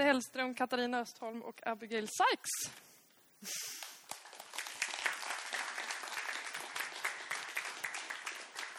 [0.00, 2.74] Dante Hellström, Katarina Östholm och Abigail Sykes.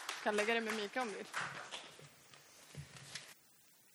[0.08, 1.26] Jag kan lägga dig med Mika om du vill.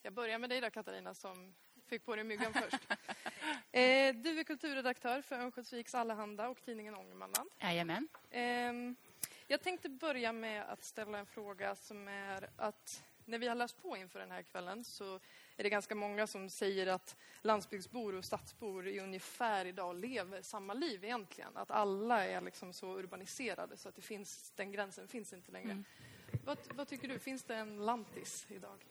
[0.02, 1.56] Jag börjar med dig då Katarina som
[1.88, 2.84] fick på dig myggan först.
[3.72, 7.50] Eh, du är kulturredaktör för Örnsköldsviks Allehanda och tidningen Ångermanland.
[7.60, 8.08] Jajamän.
[8.32, 8.96] Ehm,
[9.48, 13.82] jag tänkte börja med att ställa en fråga som är att när vi har läst
[13.82, 15.20] på inför den här kvällen så
[15.58, 20.74] är det ganska många som säger att landsbygdsbor och stadsbor i ungefär idag lever samma
[20.74, 21.58] liv egentligen.
[21.58, 25.72] Att alla är liksom så urbaniserade så att det finns, den gränsen finns inte längre.
[25.72, 25.86] Mm.
[26.46, 28.86] Vad, vad tycker du, finns det en lantis idag?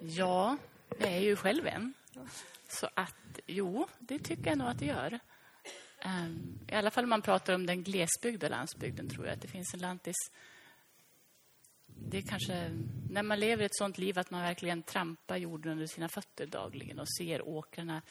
[0.00, 0.56] Ja,
[0.98, 1.94] jag är ju själv en.
[2.68, 5.18] Så att, jo, det tycker jag nog att det gör.
[6.00, 9.48] Ehm, I alla fall om man pratar om den glesbyggda landsbygden tror jag att det
[9.48, 10.16] finns en lantis.
[11.94, 12.70] Det kanske
[13.10, 16.98] när man lever ett sånt liv att man verkligen trampar jorden under sina fötter dagligen
[16.98, 18.02] och ser åkrarna,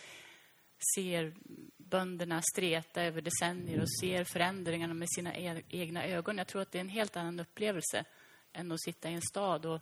[0.96, 1.34] ser
[1.78, 6.38] bönderna streta över decennier och ser förändringarna med sina e- egna ögon.
[6.38, 8.06] Jag tror att det är en helt annan upplevelse
[8.54, 9.82] än att sitta i en stad och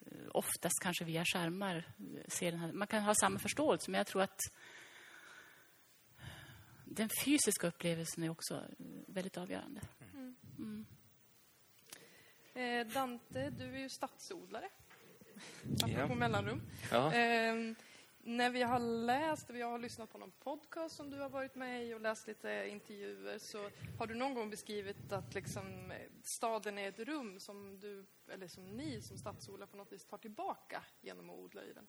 [0.00, 1.84] eh, oftast kanske via skärmar
[2.28, 2.72] se den här.
[2.72, 4.40] Man kan ha samma förståelse, men jag tror att
[6.84, 8.62] den fysiska upplevelsen är också
[9.06, 9.80] väldigt avgörande.
[12.56, 14.68] Eh, Dante, du är ju stadsodlare.
[15.82, 16.62] Apropå mellanrum.
[16.90, 17.12] Ja.
[17.12, 17.74] Ehm,
[18.18, 21.86] när vi har läst vi har lyssnat på någon podcast som du har varit med
[21.86, 26.78] i och läst lite intervjuer så har du någon gång beskrivit att liksom, eh, staden
[26.78, 30.82] är ett rum som du, eller som ni som stadsodlare på något vis tar tillbaka
[31.00, 31.86] genom att odla i den.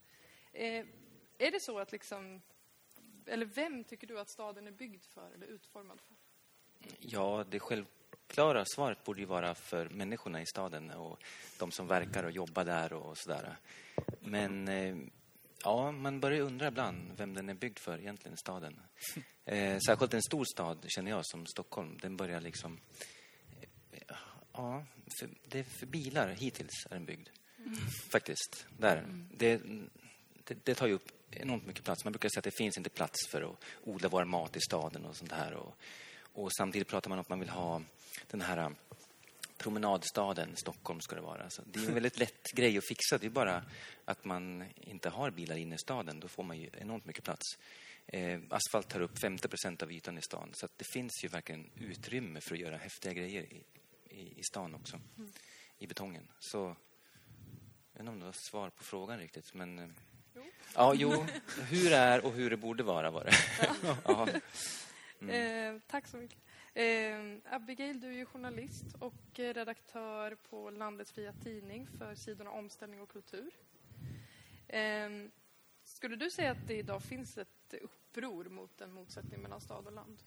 [0.54, 0.86] Eh,
[1.38, 2.42] är det så att liksom,
[3.26, 6.16] eller vem tycker du att staden är byggd för eller utformad för?
[7.00, 7.60] ja, det
[8.28, 11.20] självklara svaret borde ju vara för människorna i staden och
[11.60, 13.58] de som verkar och jobbar där och sådär.
[14.20, 14.96] Men eh,
[15.64, 18.80] ja, man börjar undra ibland vem den är byggd för egentligen, staden.
[19.50, 21.98] Eh, särskilt en stor stad, känner jag, som Stockholm.
[22.02, 22.80] Den börjar liksom...
[23.92, 24.16] eh,
[24.54, 24.86] Ja,
[25.20, 27.30] för, det är för bilar hittills är den byggd.
[28.12, 28.66] Faktiskt.
[28.78, 29.04] Där.
[29.32, 29.62] Det,
[30.44, 32.04] det, det tar ju upp enormt mycket plats.
[32.04, 35.06] Man brukar säga att det finns inte plats för att odla vår mat i staden
[35.06, 35.54] och sånt här.
[35.54, 35.76] Och,
[36.38, 37.82] och samtidigt pratar man om att man vill ha
[38.28, 38.70] den här eh,
[39.58, 41.50] promenadstaden, Stockholm ska det vara.
[41.50, 43.18] Så det är en väldigt lätt grej att fixa.
[43.18, 43.64] Det är bara
[44.06, 46.20] att man inte har bilar inne i staden.
[46.20, 47.58] Då får man ju enormt mycket plats.
[48.08, 50.50] Eh, asfalt tar upp 50 procent av ytan i stan.
[50.54, 53.64] Så det finns ju verkligen utrymme för att göra häftiga grejer i,
[54.10, 55.00] i, i stan också.
[55.80, 56.28] I betongen.
[56.40, 56.76] Så jag
[57.94, 59.54] vet inte om det var svar på frågan riktigt.
[59.54, 59.90] Men, eh,
[60.36, 60.44] Jo.
[60.76, 61.26] Ja, jo.
[61.70, 63.34] Hur är och hur det borde vara var det.
[64.04, 64.28] ja.
[65.22, 65.76] Mm.
[65.76, 66.40] Eh, tack så mycket.
[66.74, 72.52] Eh, Abigail, du är ju journalist och eh, redaktör på Landets fria tidning för sidorna
[72.52, 73.52] Omställning och kultur.
[74.68, 75.10] Eh,
[75.84, 79.94] skulle du säga att det idag finns ett uppror mot en motsättning mellan stad och
[79.94, 80.24] land?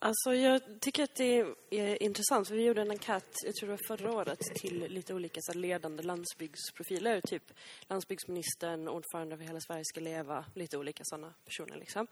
[0.00, 3.72] Alltså jag tycker att det är intressant, för vi gjorde en enkät, jag tror det
[3.72, 7.52] var förra året, till lite olika så ledande landsbygdsprofiler, typ
[7.88, 12.06] landsbygdsministern, ordförande för Hela Sverige ska leva, lite olika sådana personer liksom.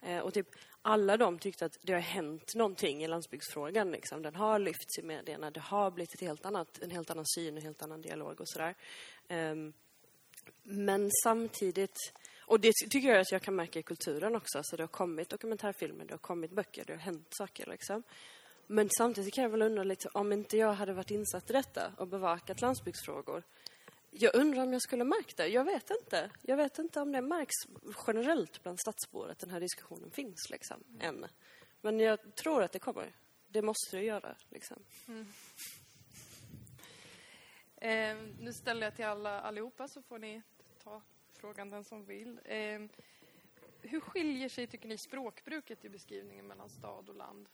[0.00, 0.48] Eh, och typ
[0.82, 4.22] alla de tyckte att det har hänt någonting i landsbygdsfrågan liksom.
[4.22, 7.56] Den har lyfts i medierna, det har blivit ett helt annat, en helt annan syn,
[7.56, 8.74] en helt annan dialog och sådär.
[9.28, 9.72] Ehm,
[10.62, 11.96] men samtidigt,
[12.52, 14.62] och det tycker jag att jag kan märka i kulturen också.
[14.62, 18.02] Så det har kommit dokumentärfilmer, det har kommit böcker, det har hänt saker liksom.
[18.66, 21.92] Men samtidigt kan jag väl undra lite, om inte jag hade varit insatt i detta
[21.96, 23.42] och bevakat landsbygdsfrågor.
[24.10, 25.46] Jag undrar om jag skulle märkt det.
[25.46, 26.30] Jag vet inte.
[26.42, 27.54] Jag vet inte om det märks
[28.06, 31.26] generellt bland stadsbor att den här diskussionen finns liksom, än.
[31.80, 33.12] Men jag tror att det kommer.
[33.48, 34.84] Det måste det göra liksom.
[37.76, 40.42] Eh, nu ställer jag till alla allihopa så får ni
[40.84, 41.02] ta
[41.42, 42.40] frågan den som vill.
[42.44, 42.80] Eh,
[43.82, 47.48] hur skiljer sig, tycker ni, språkbruket i beskrivningen mellan stad och land?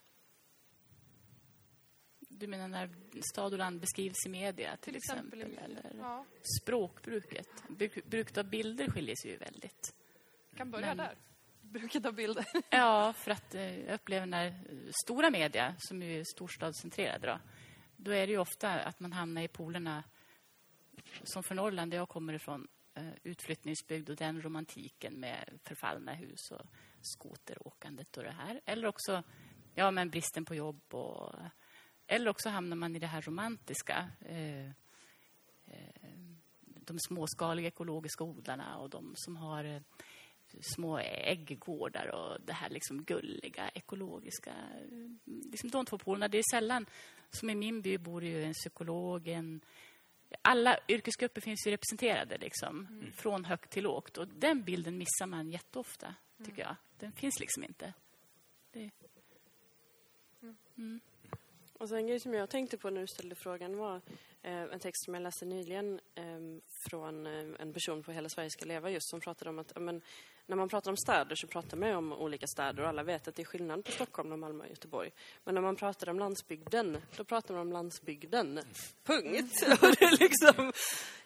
[2.19, 2.89] Du menar när
[3.33, 5.69] stad och land beskrivs i media till, Till exempel exempel?
[5.69, 5.81] media.
[5.89, 6.25] eller Ja,
[6.61, 7.47] språkbruket?
[7.69, 9.95] Bruk, bruket av bilder skiljer sig ju väldigt.
[10.55, 11.15] kan börja Men- där.
[11.61, 12.45] Bruket av bilder.
[12.69, 14.53] Ja, för att eh, jag upplever när
[15.05, 17.39] stora media, som är storstadscentrerade, då,
[17.97, 20.03] då är det ju ofta att man hamnar i polerna
[21.23, 22.67] som för Norrland, där jag kommer ifrån,
[22.99, 26.65] Eh, utflyttningsbygd och den romantiken med förfallna hus och
[27.01, 28.61] skoteråkandet och det här.
[28.65, 29.23] Eller också
[29.75, 30.81] ja, men bristen på jobb.
[30.93, 31.35] Och,
[32.07, 34.09] eller också hamnar man i det här romantiska.
[34.21, 34.73] Eh, eh
[36.61, 39.81] de småskaliga ekologiska odlarna och de som har eh,
[40.75, 44.53] små ägggårdar och det här liksom gulliga, ekologiska.
[45.25, 46.27] Liksom de två polerna.
[46.27, 46.85] Det är sällan,
[47.29, 49.61] som i min by bor ju en psykolog, en
[50.41, 54.17] alla yrkesgrupper finns ju representerade, liksom, från högt till lågt.
[54.17, 56.15] Och den bilden missar man jätteofta,
[56.45, 56.75] tycker jag.
[56.99, 57.93] Den finns liksom inte.
[58.71, 58.91] Det,
[61.73, 64.01] Och sen en grej som jag tänkte på när du ställde frågan var
[64.41, 66.23] eh, en text som jag läste nyligen eh,
[66.89, 69.81] från eh, en person på Hela Sverige ska leva just som pratade om att ja,
[69.81, 70.01] men,
[70.49, 73.27] när man pratar om städer så pratar man ju om olika städer och alla vet
[73.27, 75.11] att det är skillnad på Stockholm och Malmö och Göteborg.
[75.43, 78.59] Men när man pratar om landsbygden, då pratar man om landsbygden.
[79.03, 79.63] Punkt!
[79.81, 80.73] Och det är liksom,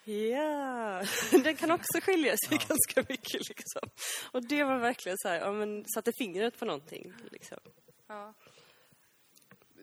[0.03, 1.03] ja,
[1.43, 3.89] den kan också skilja sig ganska mycket liksom.
[4.31, 7.59] Och det var verkligen så här, ja men satte fingret på någonting liksom.
[8.07, 8.33] Ja.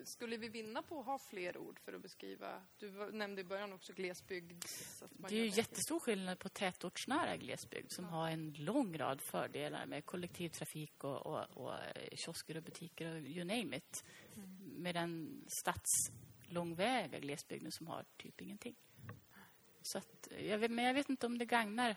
[0.04, 2.62] Skulle vi vinna på att ha fler ord för att beskriva...
[2.78, 4.64] Du nämnde i början också glesbygd.
[5.28, 10.06] det är ju jättestor skillnad på tätortsnära glesbygd som har en lång rad fördelar med
[10.06, 11.74] kollektivtrafik och, och, och
[12.12, 14.04] kiosker och butiker och you name it.
[14.60, 18.76] Med den stadslångväga glesbygden som har typ ingenting.
[19.82, 21.96] Så att, jag vet, men jag vet inte om det gagnar.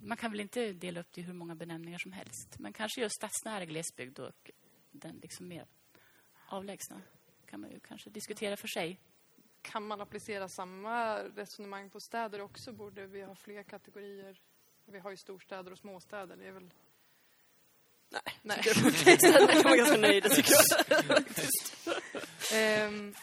[0.00, 2.58] Man kan väl inte dela upp det i hur många benämningar som helst.
[2.58, 4.50] Men kanske just stadsnära glesbygd och
[4.90, 5.66] den liksom mer
[6.52, 7.02] avlägsna
[7.46, 9.00] kan man ju kanske diskutera för sig.
[9.62, 12.72] Kan man applicera samma resonemang på städer också?
[12.72, 14.40] Borde vi ha fler kategorier?
[14.84, 16.36] Vi har ju storstäder och småstäder.
[16.36, 16.70] Det är väl...
[18.08, 18.60] Nej, Nej.
[18.64, 20.52] Där kan man ganska nöjd tycker
[20.88, 21.24] jag.
[22.52, 23.14] Ehm,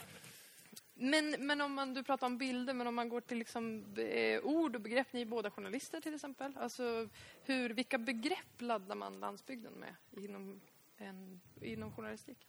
[0.93, 4.39] men, men om man, du pratar om bilder, men om man går till liksom, eh,
[4.39, 6.57] ord och begrepp, ni är båda journalister till exempel.
[6.57, 7.09] Alltså,
[7.43, 10.61] hur, vilka begrepp laddar man landsbygden med inom,
[10.97, 12.47] en, inom journalistik?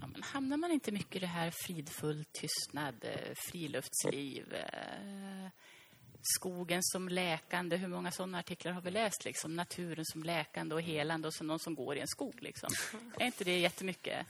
[0.00, 5.48] Ja, men hamnar man inte mycket i det här fridfull tystnad, eh, friluftsliv, eh,
[6.22, 7.76] skogen som läkande?
[7.76, 9.24] Hur många sådana artiklar har vi läst?
[9.24, 9.56] Liksom?
[9.56, 12.42] Naturen som läkande och helande och som någon som går i en skog.
[12.42, 12.70] Liksom.
[13.18, 14.26] Är inte det jättemycket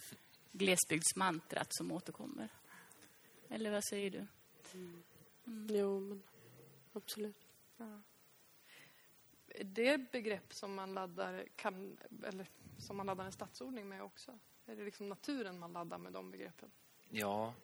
[0.53, 2.49] glesbygdsmantrat som återkommer?
[3.49, 4.27] Eller vad säger du?
[5.75, 6.23] Jo, men
[6.93, 7.47] absolut.
[9.49, 12.47] Är det begrepp som man laddar, kan, eller
[12.79, 14.39] som man laddar en stadsordning med också?
[14.69, 16.71] Är det liksom naturen man laddar med de begreppen?
[17.11, 17.55] Ja,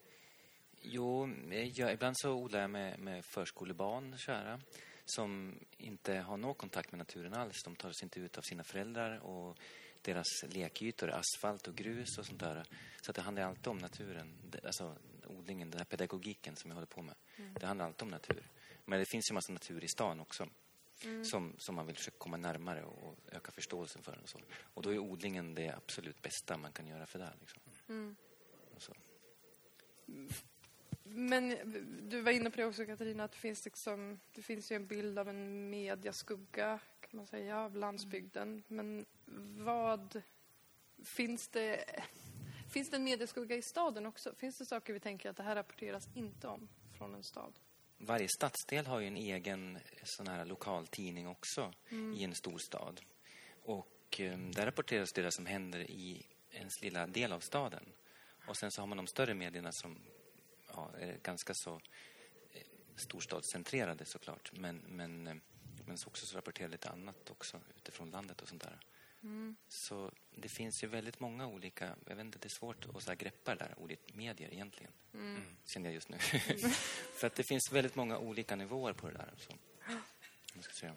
[0.83, 4.61] jo, eh, jag, ibland så odlar jag med, med förskolebarn, kära,
[5.05, 7.63] som inte har någon kontakt med naturen alls.
[7.65, 9.59] De tar sig inte ut av sina föräldrar och
[10.03, 12.65] deras lekytor är asfalt och grus och sånt där.
[13.01, 14.97] Så det handlar alltid om naturen, alltså
[15.27, 17.15] odlingen, den här pedagogiken som jag håller på med.
[17.61, 18.51] Det handlar alltid om natur.
[18.85, 20.49] Men det finns ju massa natur i stan också.
[21.25, 24.19] Som, som man vill försöka komma närmare och, och öka förståelsen för.
[24.23, 24.39] Och, så.
[24.75, 27.33] och då är odlingen det absolut bästa man kan göra för det.
[27.41, 27.63] Liksom.
[28.79, 28.95] Så.
[31.03, 31.57] Men
[32.03, 34.87] du var inne på det också Katarina, att det finns, liksom, det finns ju en
[34.87, 36.81] bild av en mediaskugga
[37.15, 38.63] kan man säga, av landsbygden.
[38.69, 39.07] Men
[39.59, 40.23] vad...
[41.05, 41.85] Finns det,
[42.71, 44.35] finns det en mediaskugga i staden också?
[44.35, 46.69] Finns det saker vi tänker att det här rapporteras inte om
[46.99, 47.53] från en stad?
[48.05, 51.73] Varje stadsdel har ju en egen sån här lokaltidning också
[52.17, 53.01] i en stor stad.
[53.63, 57.93] Och eh, där rapporteras det som händer i ens lilla del av staden.
[58.49, 59.99] Och sen så har man de större medierna som
[60.69, 61.75] ja, är ganska så
[62.53, 62.63] eh,
[62.97, 64.51] storstadscentrerade såklart.
[64.53, 65.35] Men, men, eh,
[65.87, 68.81] men så också så rapporterar lite annat också utifrån landet och sånt där.
[69.69, 73.11] Så det finns ju väldigt många olika, jag vet inte, det är svårt att så
[73.11, 74.93] här greppa det där ordet medier egentligen.
[75.15, 75.43] Mm.
[75.65, 76.19] Känner jag just nu.
[77.19, 79.35] För att det finns väldigt många olika nivåer på det där.
[79.37, 79.59] Så, om
[80.55, 80.95] jag ska säga.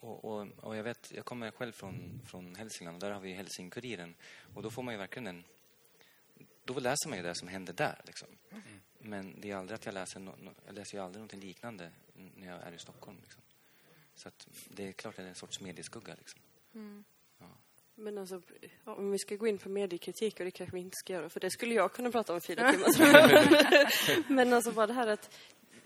[0.00, 3.32] Och, och, och jag vet, jag kommer själv från, från Hälsingland och där har vi
[3.32, 4.14] Hälsingkuriren.
[4.54, 5.44] Och då får man ju verkligen en...
[6.64, 8.28] Då läser man ju det som händer där liksom.
[8.98, 11.90] Men det är aldrig att jag läser, no, jag läser ju aldrig någonting liknande
[12.36, 13.42] när jag är i Stockholm liksom.
[14.16, 16.40] Så att det är klart att det är en sorts medieskugga liksom.
[17.98, 18.42] Men alltså,
[18.84, 21.28] ja, om vi ska gå in på mediekritik, och det kanske vi inte ska göra,
[21.28, 24.32] för det skulle jag kunna prata om i fyra timmar.
[24.32, 25.30] Men alltså bara det här att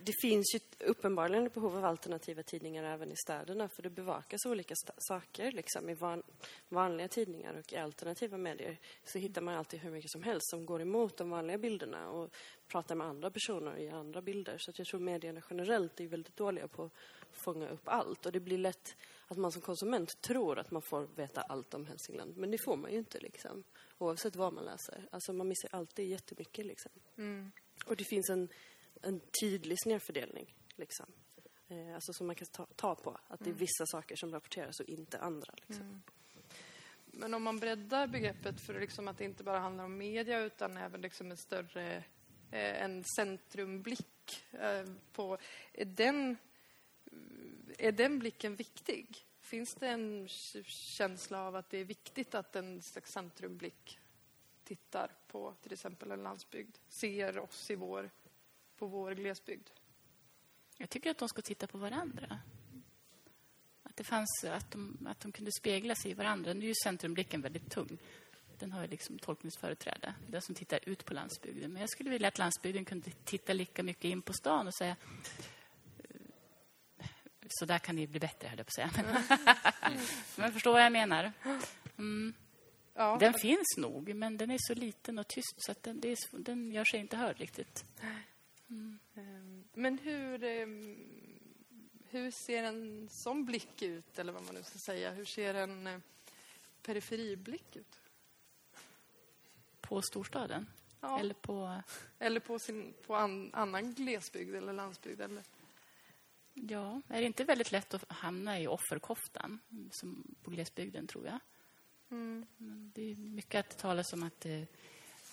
[0.05, 4.47] det finns ju uppenbarligen ett behov av alternativa tidningar även i städerna, för det bevakas
[4.47, 5.89] olika saker liksom.
[5.89, 6.23] I van,
[6.69, 10.67] vanliga tidningar och i alternativa medier så hittar man alltid hur mycket som helst som
[10.67, 12.35] går emot de vanliga bilderna och
[12.69, 14.57] pratar med andra personer i andra bilder.
[14.59, 16.93] Så att jag tror medierna generellt är väldigt dåliga på att
[17.33, 18.27] fånga upp allt.
[18.27, 18.97] Och det blir lätt
[19.29, 22.37] att man som konsument tror att man får veta allt om Hälsingland.
[22.37, 23.65] Men det får man ju inte liksom.
[23.99, 25.09] Oavsett vad man läser.
[25.11, 26.93] Alltså man missar alltid jättemycket liksom.
[27.87, 28.49] Och det finns en,
[29.03, 31.07] en tydlig snedfördelning liksom.
[31.69, 33.19] Eh, alltså som man kan ta, ta på.
[33.29, 36.03] Att det är vissa saker som rapporteras och inte andra liksom.
[37.13, 40.77] Men om man breddar begreppet för liksom att det inte bara handlar om media utan
[40.77, 42.05] även liksom en större
[42.51, 45.39] eh, en centrumblick eh, på...
[45.73, 46.37] Är den,
[47.81, 49.27] är den blicken viktig?
[49.41, 50.29] Finns det en
[50.67, 53.99] känsla av att det är viktigt att en slags centrumblick
[54.65, 58.11] tittar på till exempel en landsbygd, ser oss i vår
[58.77, 59.69] på vår glesbygd?
[60.77, 62.39] Jag tycker att de ska titta på varandra.
[63.83, 66.53] Att, det fanns, att, de, att de kunde spegla sig i varandra.
[66.53, 67.99] Nu är ju centrumblicken väldigt tung.
[68.59, 71.73] Den har ju liksom tolkningsföreträde, den som tittar ut på landsbygden.
[71.73, 74.97] Men jag skulle vilja att landsbygden kunde titta lika mycket in på stan och säga
[77.53, 78.91] så där kan ni bli bättre, höll jag på att säga.
[80.37, 81.33] Men jag förstår vad jag menar.
[81.99, 82.35] Mm.
[82.95, 86.39] Ja, Den finns nog, men den är så liten och tyst så att den, är,
[86.39, 87.85] den gör sig inte hörd riktigt.
[88.71, 90.99] Ehm, Men hur, ehm,
[92.09, 95.11] hur ser en sån blick ut, eller vad man nu ska säga?
[95.11, 95.99] Hur ser en eh,
[96.83, 98.01] periferiblick ut?
[99.81, 100.67] På storstaden.
[101.01, 101.21] Ja.
[101.21, 101.83] Eller på...
[102.19, 105.21] Eller på, sin, på an, annan glesbygd eller landsbygd?
[105.21, 105.43] Eller?
[106.69, 109.59] Ja, är det inte väldigt lätt att hamna i offerkoftan
[109.91, 111.39] som på glesbygden, tror jag?
[112.11, 112.47] Mm.
[112.61, 114.63] Mm, Det är mycket att det talas om att eh,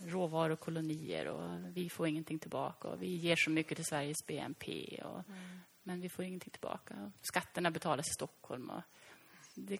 [0.05, 5.23] råvarukolonier och vi får ingenting tillbaka och vi ger så mycket till Sveriges BNP och,
[5.83, 7.11] men vi får ingenting tillbaka.
[7.21, 8.69] Skatterna betalas i Stockholm.
[8.69, 8.81] Och
[9.55, 9.79] det,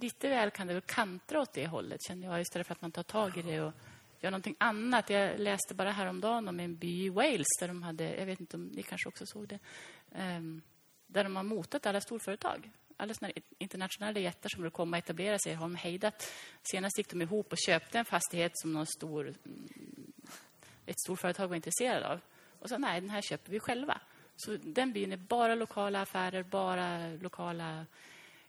[0.00, 2.92] lite väl kan det väl kantra åt det hållet, känner jag, istället för att man
[2.92, 3.72] tar tag i det och
[4.20, 5.10] gör någonting annat.
[5.10, 8.56] Jag läste bara häromdagen om en by i Wales där de hade, jag vet inte
[8.56, 9.58] om ni kanske också såg det,
[10.12, 10.62] ehm,
[11.14, 12.70] där de har motat alla storföretag.
[12.96, 13.14] Alla
[13.58, 16.32] internationella jättar som vill komma och etablera sig har de hejdat.
[16.62, 20.12] Senast gick de ihop och köpte en fastighet som någon stor, mm,
[20.86, 22.20] ett storföretag var intresserad av.
[22.58, 24.00] Och sa nej, den här köper vi själva.
[24.36, 27.86] Så den byn är bara lokala affärer, bara lokala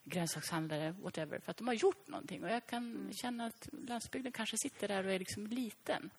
[0.04, 1.40] grönsakshandlare, whatever.
[1.40, 2.44] För att de har gjort någonting.
[2.44, 6.10] Och jag kan känna att landsbygden kanske sitter där och är liksom liten.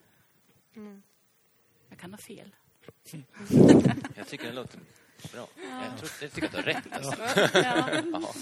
[1.88, 2.54] Jag kan ha fel.
[4.14, 4.80] Jag tycker det låter
[5.32, 5.48] bra.
[5.56, 6.92] Jag, tror, jag tycker att du har rätt.
[6.92, 7.58] Alltså.
[7.58, 8.34] Ja.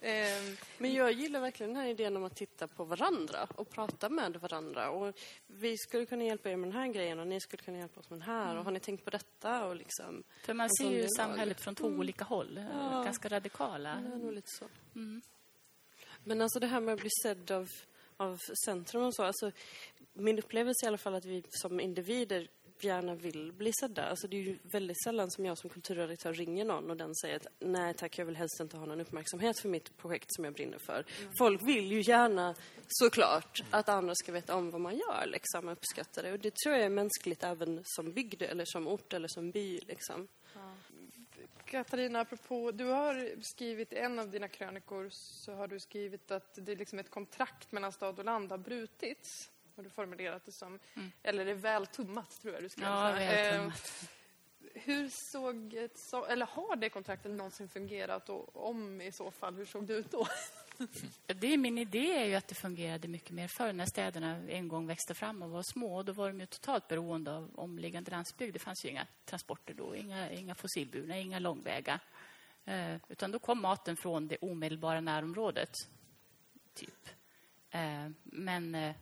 [0.00, 4.08] Ehm, Men jag gillar verkligen den här idén om att titta på varandra och prata
[4.08, 4.90] med varandra.
[4.90, 5.14] Och
[5.46, 8.10] vi skulle kunna hjälpa er med den här grejen och ni skulle kunna hjälpa oss
[8.10, 8.56] med den här.
[8.56, 9.64] Och har ni tänkt på detta?
[9.64, 12.60] Och liksom, För man ser ju samhället från två olika håll.
[12.72, 13.02] Ja.
[13.04, 13.90] Ganska radikala.
[13.90, 14.64] är nog lite så.
[14.94, 15.22] Mm.
[16.24, 17.68] Men alltså det här med att bli sedd av,
[18.16, 19.22] av centrum och så.
[19.22, 19.50] Alltså,
[20.12, 22.48] min upplevelse är i alla fall att vi som individer
[22.84, 24.04] gärna vill bli sedda.
[24.04, 27.36] Alltså det är ju väldigt sällan som jag som kulturredaktör ringer någon och den säger
[27.36, 30.54] att nej tack, jag vill helst inte ha någon uppmärksamhet för mitt projekt som jag
[30.54, 31.04] brinner för.
[31.38, 32.54] Folk vill ju gärna
[32.88, 36.32] såklart att andra ska veta om vad man gör liksom, och uppskatta det.
[36.32, 39.78] Och det tror jag är mänskligt även som bygd eller som ort eller som by
[39.78, 40.28] liksom.
[41.64, 46.54] Katarina, apropå, du har skrivit i en av dina krönikor så har du skrivit att
[46.54, 49.50] det är liksom ett kontrakt mellan stad och land har brutits.
[49.76, 50.78] Har du formulerat det som.
[51.22, 52.86] Eller det är väl tummat, tror jag du skrev.
[52.88, 54.10] Ja, väl Eh, tummat.
[54.74, 59.54] Hur såg ett så, eller har det kontraktet någonsin fungerat och om i så fall,
[59.54, 60.26] hur såg det ut då?
[61.26, 64.68] Det är min idé är ju att det fungerade mycket mer förr när städerna en
[64.68, 66.02] gång växte fram och var små.
[66.02, 68.54] Då var de ju totalt beroende av omliggande landsbygd.
[68.54, 72.00] Det fanns ju inga transporter då, inga, inga fossilburna, inga långväga.
[72.64, 75.72] Eh, utan då kom maten från det omedelbara närområdet,
[76.74, 77.08] typ.
[77.70, 78.94] Eh, men, eh,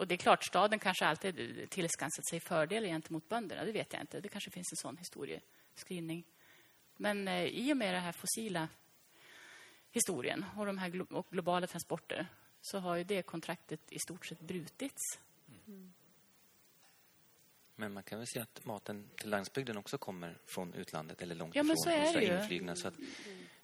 [0.00, 3.64] och det är klart, staden kanske alltid tillskansat sig fördelar gentemot bönderna.
[3.64, 4.20] Det vet jag inte.
[4.20, 6.24] Det kanske finns en sån historieskrivning.
[6.96, 8.68] Men eh, i och med det här fossila
[9.90, 12.26] historien och de här glo och globala transporter
[12.60, 15.18] så har ju det kontraktet i stort sett brutits.
[17.76, 21.54] Men man kan väl säga att maten till landsbygden också kommer från utlandet eller långt
[21.54, 21.82] Ja, men ifrån.
[21.84, 22.40] så är det ju.
[22.40, 22.94] inflygna, så att,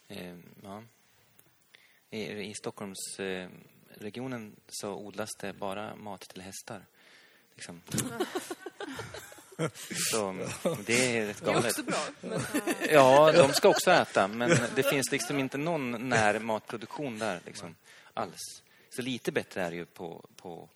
[0.09, 0.85] eh, ja.
[2.11, 6.87] I, I Stockholmsregionen eh, regionen så odlas det bara mat till hästar.
[7.55, 7.83] Liksom.
[10.13, 10.33] så
[10.87, 11.65] det är rätt Det är galet.
[11.67, 12.07] också bra.
[12.21, 12.41] Men,
[12.91, 17.77] Ja, de ska också äta, men det finns liksom inte någon när matproduktion där liksom,
[18.15, 18.63] alls.
[18.91, 20.69] Så lite bättre är det ju på, på,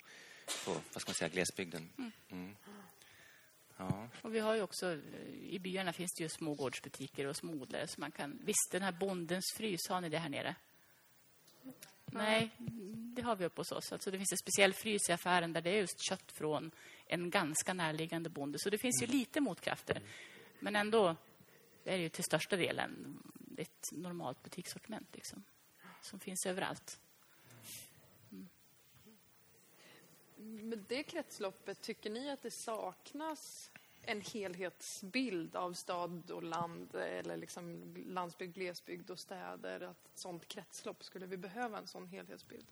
[0.65, 1.89] på vad ska man säga, glesbygden.
[2.31, 2.55] Mm.
[3.77, 4.07] Ja.
[4.21, 4.97] Och vi har ju också,
[5.49, 7.87] I byarna finns det ju små gårdsbutiker och små odlare.
[7.87, 10.55] Så man kan, visst, den här bondens frys, har ni det här nere?
[12.11, 12.51] Nej,
[13.15, 13.91] det har vi uppe hos oss.
[13.91, 16.71] Alltså det finns en speciell frys i affären där det är just kött från
[17.07, 18.59] en ganska närliggande bonde.
[18.59, 20.01] Så det finns ju lite motkrafter.
[20.59, 21.15] Men ändå
[21.83, 23.17] är det ju till största delen
[23.57, 25.43] ett normalt butikssortiment liksom,
[26.01, 26.99] som finns överallt.
[30.41, 33.71] med det kretsloppet, tycker ni att det saknas
[34.03, 39.81] en helhetsbild av stad och land eller liksom landsbygd, glesbygd och städer?
[39.81, 42.67] Att ett sånt kretslopp, skulle vi behöva en sån helhetsbild?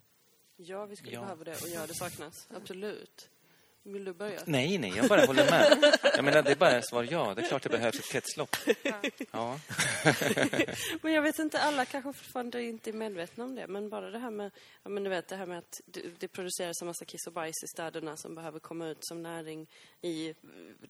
[0.56, 1.22] Ja, vi skulle Ja.
[1.22, 2.48] behöva det och ja, det saknas.
[2.52, 3.30] Absolut.
[3.84, 4.40] Vill du börja?
[4.46, 5.98] Nej, nej, jag bara håller med.
[6.16, 7.34] Jag menar, det är bara svar ja.
[7.36, 8.56] Det är klart det behövs ett kretslopp.
[9.32, 9.60] Ja.
[11.02, 13.68] Men jag vet inte, alla kanske fortfarande inte är medvetna om det.
[13.68, 14.52] Men bara det här med,
[14.84, 15.82] ja, men du vet, det här med att
[16.20, 19.70] det, produceras en massa kiss och bajs i städerna som behöver komma ut som näring
[20.02, 20.34] i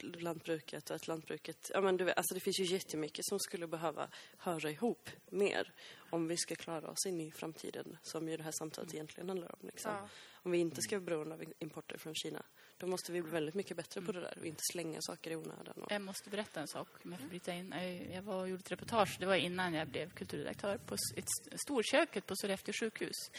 [0.01, 1.71] lantbruket och att lantbruket...
[1.73, 5.73] Ja, men du vet, alltså det finns ju jättemycket som skulle behöva höra ihop mer
[6.09, 9.51] om vi ska klara oss in i framtiden, som ju det här samtalet egentligen handlar
[9.51, 9.59] om.
[9.67, 9.91] Liksom.
[9.91, 10.09] Ja.
[10.43, 12.43] Om vi inte ska vara beroende av importer från Kina,
[12.77, 15.35] då måste vi bli väldigt mycket bättre på det där och inte slänga saker i
[15.35, 15.81] onödan.
[15.83, 17.73] Och, Jag måste berätta en sak om jag får bryta in.
[18.11, 21.57] Jag- var och gjorde ett reportage, det var innan jag blev kulturredaktör, på ett st-
[21.57, 23.31] storköket på Sollefteå sjukhus.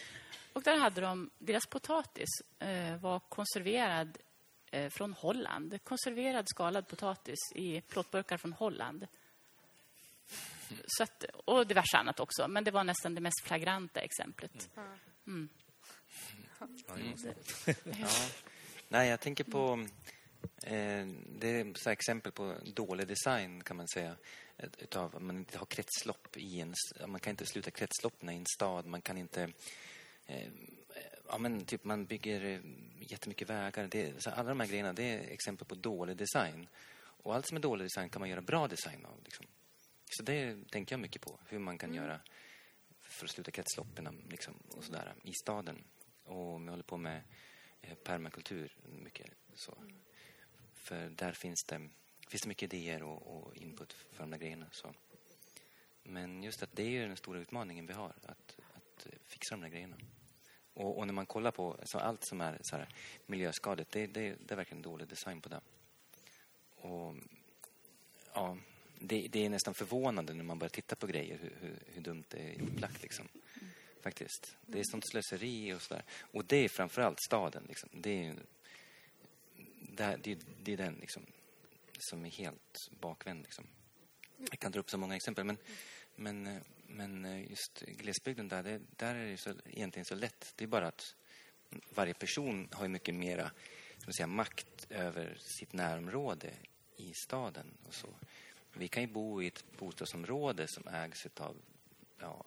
[0.53, 4.19] Och där hade de, deras potatis eh, var konserverad
[4.71, 5.79] eh, från Holland.
[5.85, 9.07] Konserverad skalad potatis i plåtburkar från Holland.
[10.87, 14.71] Så att, och diverse annat också, men det var nästan det mest flagranta exemplet.
[14.75, 14.83] Ja.
[18.89, 19.87] Nej, jag tänker på...
[20.63, 21.07] Eh,
[21.39, 24.17] det är så här exempel på dålig design, kan man säga.
[24.79, 26.75] Utav att man inte har kretslopp i en...
[27.07, 28.87] Man kan inte sluta kretsloppen i en stad.
[28.87, 29.53] Man kan inte...
[30.27, 30.49] Eh,
[31.29, 32.61] ja, men typ man bygger eh,
[33.01, 33.89] jättemycket vägar.
[33.91, 36.69] Det, så alla de här grejerna, det är exempel på dålig design.
[37.23, 39.23] Och allt som är dålig design kan man göra bra design av.
[39.25, 39.47] Liksom.
[40.11, 41.39] Så det tänker jag mycket på.
[41.49, 42.21] Hur man kan göra
[43.01, 45.85] för att sluta kretsloppen liksom, och sådär, i staden.
[46.25, 47.23] Och jag håller på med
[47.83, 49.31] eh, permakultur mycket.
[49.55, 49.75] Så.
[50.75, 51.89] För där finns det,
[52.29, 54.67] finns det mycket idéer och, och input för de där grejerna.
[54.73, 54.95] Så.
[56.03, 59.55] Men just att det är ju den stora utmaningen vi har, att, att eh, fixa
[59.55, 59.97] de där grejerna.
[60.75, 62.89] Och, och när man kollar på så allt som är så här,
[63.27, 65.61] miljöskadligt, det, det, det är verkligen dålig design på det.
[66.77, 67.17] Och
[68.35, 68.57] ja,
[69.01, 72.25] det, det är nästan förvånande när man börjar titta på grejer hur, hur, hur dumt
[72.29, 73.03] det är upplagt.
[73.03, 73.29] Liksom.
[74.01, 74.57] Faktiskt.
[74.67, 76.05] Det är sånt slöseri och sådär.
[76.33, 77.65] Och det är framförallt staden.
[77.69, 77.89] Liksom.
[77.93, 78.35] Det, är,
[79.97, 81.23] det, det, det är den liksom,
[81.99, 83.43] som är helt bakvänd.
[83.43, 83.67] Liksom.
[84.39, 85.45] Jag kan dra upp så många exempel.
[85.45, 85.59] Men,
[86.17, 90.53] men, men just glesbygden där, det, där är det så, egentligen så lätt.
[90.57, 91.15] Det är bara att
[91.95, 93.51] varje person har mycket mera
[93.99, 96.51] ska säga, makt över sitt närområde
[96.97, 97.67] i staden.
[97.87, 98.09] Och så.
[98.73, 101.57] Vi kan ju bo i ett bostadsområde som ägs av
[102.19, 102.47] ja,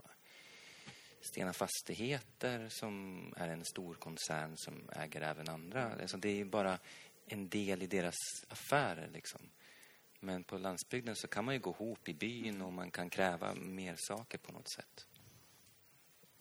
[1.22, 5.94] Stena Fastigheter som är en stor koncern som äger även andra.
[6.02, 6.80] Alltså det är bara
[7.26, 8.16] en del i deras
[8.48, 9.10] affärer.
[9.14, 9.42] Liksom.
[10.20, 13.56] Men på landsbygden så kan man ju gå ihop i byn och man kan kräva
[13.56, 15.08] mer saker på något sätt.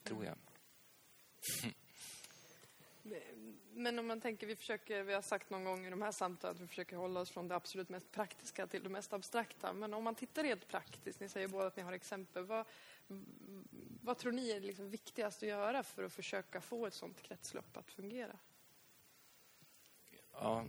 [0.05, 0.37] Tror jag.
[3.74, 6.56] Men om man tänker, vi försöker, vi har sagt någon gång i de här samtalen
[6.56, 9.72] att vi försöker hålla oss från det absolut mest praktiska till det mest abstrakta.
[9.72, 12.66] Men om man tittar rent praktiskt, ni säger båda att ni har exempel, vad,
[14.02, 17.76] vad tror ni är liksom viktigast att göra för att försöka få ett sånt kretslopp
[17.76, 18.38] att fungera?
[20.32, 20.66] Ja,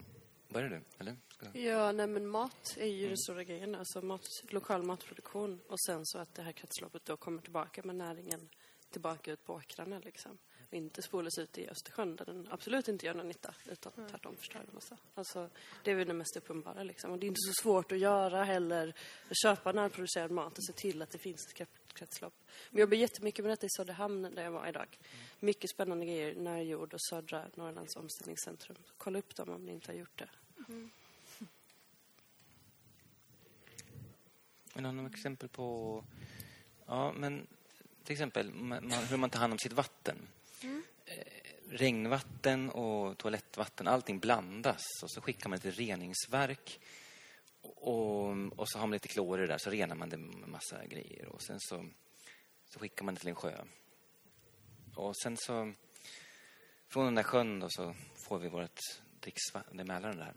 [0.47, 0.81] börjar du?
[0.99, 1.15] Eller?
[1.27, 1.59] Ska...
[1.59, 3.75] Ja, nej men mat är ju den stora grejen.
[3.75, 7.95] Alltså mat, lokal matproduktion och sen så att det här kretsloppet då kommer tillbaka med
[7.95, 8.49] näringen
[8.89, 10.37] tillbaka ut på åkrarna liksom.
[10.73, 14.35] Och inte spolas ut i Östersjön där den absolut inte gör någon nytta utan tvärtom
[14.35, 14.97] förstör en massa.
[15.15, 15.49] Alltså,
[15.83, 17.11] det är väl det mest uppenbara liksom.
[17.11, 18.93] Och det är inte så svårt att göra heller.
[19.29, 22.33] Att köpa närproducerad mat och se till att det finns ett kre- kretslopp.
[22.69, 24.99] Vi jobbar jättemycket med detta i Söderhamn där jag var idag.
[25.39, 28.77] Mycket spännande grejer, Närjord och Södra Norrlands omställningscentrum.
[28.97, 30.29] Kolla upp dem om ni inte har gjort det.
[34.73, 36.03] Men har du några exempel på...
[36.85, 37.47] Ja, men
[38.03, 40.17] till exempel man, hur man tar hand om sitt vatten.
[40.63, 40.83] Mm.
[41.69, 46.79] regnvatten och toalettvatten, allting blandas och så skickar man till reningsverk.
[47.61, 50.47] Och, och så har man lite klor i det där, så renar man det med
[50.49, 51.25] massa grejer.
[51.25, 51.85] Och sen så,
[52.69, 53.63] så skickar man det till en sjö.
[54.95, 55.73] Och sen så,
[56.87, 57.95] från den där sjön då så
[58.27, 58.79] får vi vårt
[59.19, 60.33] dricksvatten, det är Mälaren där.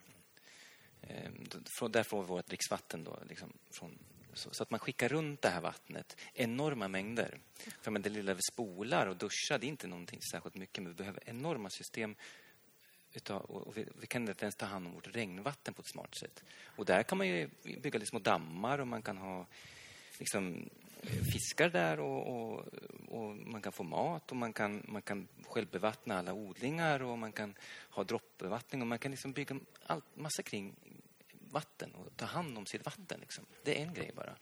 [1.02, 1.44] Ehm,
[1.80, 3.98] då- Där får vi vårt dricksvatten då, liksom, från,
[4.36, 7.38] så, så att man skickar runt det här vattnet enorma mängder.
[7.80, 10.92] För men det lilla vi spolar och duschar, det är inte någonting särskilt mycket, men
[10.92, 12.16] vi behöver enorma system
[13.12, 15.88] utav, och och vi, vi kan inte ens ta hand om vårt regnvatten på ett
[15.88, 16.44] smart sätt.
[16.76, 17.48] Och där kan man ju
[17.82, 19.46] bygga små dammar och man kan ha
[20.18, 20.68] liksom,
[21.32, 22.66] fiskar där och, och,
[23.08, 27.32] och man kan få mat och man kan, man kan självbevattna alla odlingar och man
[27.32, 27.54] kan
[27.90, 30.74] ha droppbevattning och man kan liksom bygga allt, massa kring
[31.50, 33.20] vatten och ta hand om sitt vatten.
[33.20, 33.46] Liksom.
[33.64, 34.36] Det är en grej bara.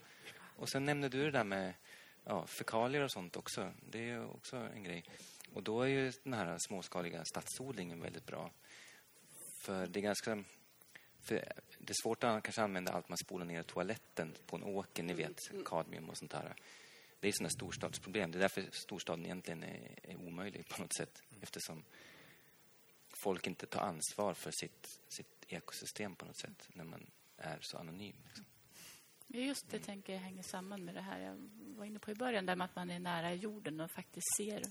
[0.57, 1.75] Och sen nämnde du det där med
[2.25, 3.73] ja, fekalier och sånt också.
[3.91, 5.05] Det är också en grej.
[5.53, 8.51] Och då är ju den här småskaliga stadsodlingen väldigt bra.
[9.61, 10.45] För det är ganska...
[11.21, 11.35] För
[11.79, 15.03] det är svårt att kanske använda allt man spolar ner i toaletten på en åker,
[15.03, 16.55] ni vet, kadmium och sånt där.
[17.21, 18.31] Det är sådana storstadsproblem.
[18.31, 21.23] Det är därför storstaden egentligen är, är omöjlig på något sätt.
[21.41, 21.85] Eftersom
[23.25, 27.07] folk inte tar ansvar för sitt, sitt ekosystem på något sätt när man
[27.37, 28.17] är så anonym.
[28.27, 28.45] Liksom.
[29.27, 32.47] Just det tänker jag hänger samman med det här jag var inne på i början,
[32.47, 34.63] där med att man är nära jorden och faktiskt ser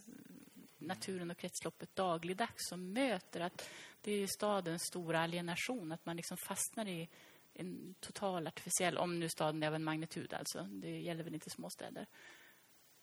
[0.77, 3.69] naturen och kretsloppet dagligdags och möter att
[4.01, 7.09] det är stadens stora alienation, att man liksom fastnar i
[7.53, 11.49] en total artificiell, om nu staden är av en magnitud alltså, det gäller väl inte
[11.49, 12.05] småstäder.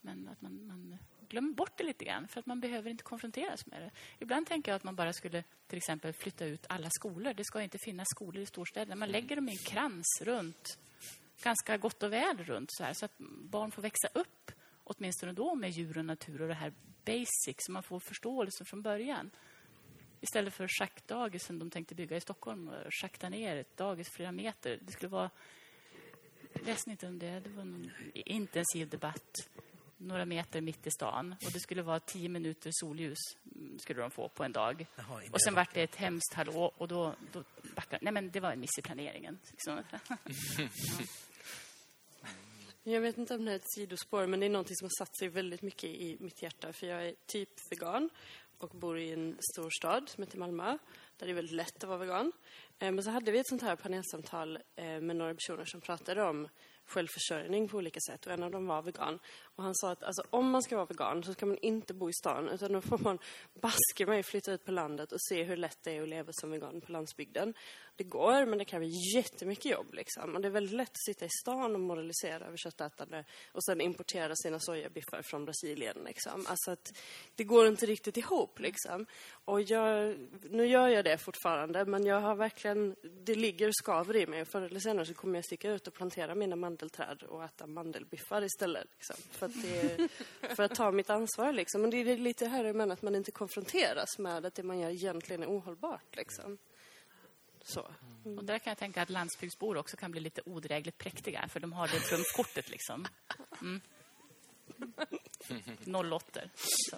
[0.00, 0.98] Men att man, man
[1.31, 3.90] glömmer bort det lite grann för att man behöver inte konfronteras med det.
[4.19, 7.35] Ibland tänker jag att man bara skulle till exempel flytta ut alla skolor.
[7.35, 8.97] Det ska inte finnas skolor i storstäderna.
[8.97, 10.79] Man lägger dem i en krans runt,
[11.43, 14.53] ganska gott och väl runt så här, så att barn får växa upp
[14.85, 16.73] åtminstone då med djur och natur och det här
[17.05, 19.31] basic så man får förståelse från början.
[20.21, 24.79] Istället för schackdagisen de tänkte bygga i Stockholm och schakta ner ett dagis flera meter.
[24.83, 25.31] Det skulle vara...
[26.53, 27.40] Jag läste inte om det.
[27.40, 29.49] Det var en intensiv debatt
[30.00, 31.34] några meter mitt i stan.
[31.46, 33.18] Och det skulle vara tio minuter solljus
[33.56, 34.86] mm, skulle de få på en dag.
[34.96, 37.44] Jaha, och sen vart det ett hemskt hallå och då, då
[37.76, 37.98] backade...
[38.02, 39.38] Nej, men det var en miss i planeringen.
[39.50, 39.82] Liksom.
[42.82, 45.18] Jag vet inte om det är ett sidospår, men det är någonting som har satt
[45.18, 46.72] sig väldigt mycket i mitt hjärta.
[46.72, 48.10] För jag är typ vegan
[48.58, 50.78] och bor i en stor stad som heter Malmö,
[51.16, 52.32] där det är väldigt lätt att vara vegan.
[52.78, 56.22] Eh, Men så hade vi ett sånt här panelsamtal eh, med några personer som pratade
[56.22, 56.48] om
[56.90, 59.18] självförsörjning på olika sätt och en av dem var vegan.
[59.42, 62.11] Och han sa att alltså, om man ska vara vegan så ska man inte bo
[62.11, 63.18] i stan utan då får man
[63.62, 66.50] baske mig flytta ut på landet och se hur lätt det är att leva som
[66.50, 67.55] vegan på landsbygden.
[68.00, 70.34] Det går, men det kräver jättemycket jobb liksom.
[70.34, 73.80] Och det är väldigt lätt att sitta i stan och moralisera över köttätande och sen
[73.80, 76.46] importera sina sojabiffar från Brasilien liksom.
[76.46, 76.92] Alltså att
[77.34, 79.06] det går inte riktigt ihop liksom.
[79.44, 80.16] Och jag,
[80.50, 84.44] nu gör jag det fortfarande, men jag har verkligen, det ligger och skaver i mig.
[84.44, 88.44] Förr eller senare så kommer jag sticka ut och plantera mina mandelträd och äta mandelbiffar
[88.44, 88.86] istället.
[88.92, 89.16] Liksom.
[89.30, 90.08] För, att det,
[90.56, 91.80] för att ta mitt ansvar liksom.
[91.80, 94.78] Men det är lite här jag menar att man inte konfronteras med att det man
[94.78, 96.58] gör egentligen är ohållbart liksom.
[97.62, 97.90] Så.
[98.25, 101.73] Och där kan jag tänka att landsbygdsbor också kan bli lite odrägligt präktiga för de
[101.73, 103.07] har det trumfkortet liksom.
[103.61, 103.81] Mm.
[106.12, 106.40] 08.
[106.57, 106.96] Så.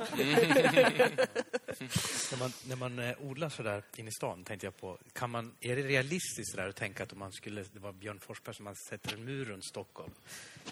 [2.31, 5.31] När man, när man eh, odlar så där inne i stan tänkte jag på, kan
[5.31, 8.55] man, är det realistiskt där att tänka att om man skulle, det var Björn Forsberg
[8.55, 10.13] som man sätter en mur runt Stockholm.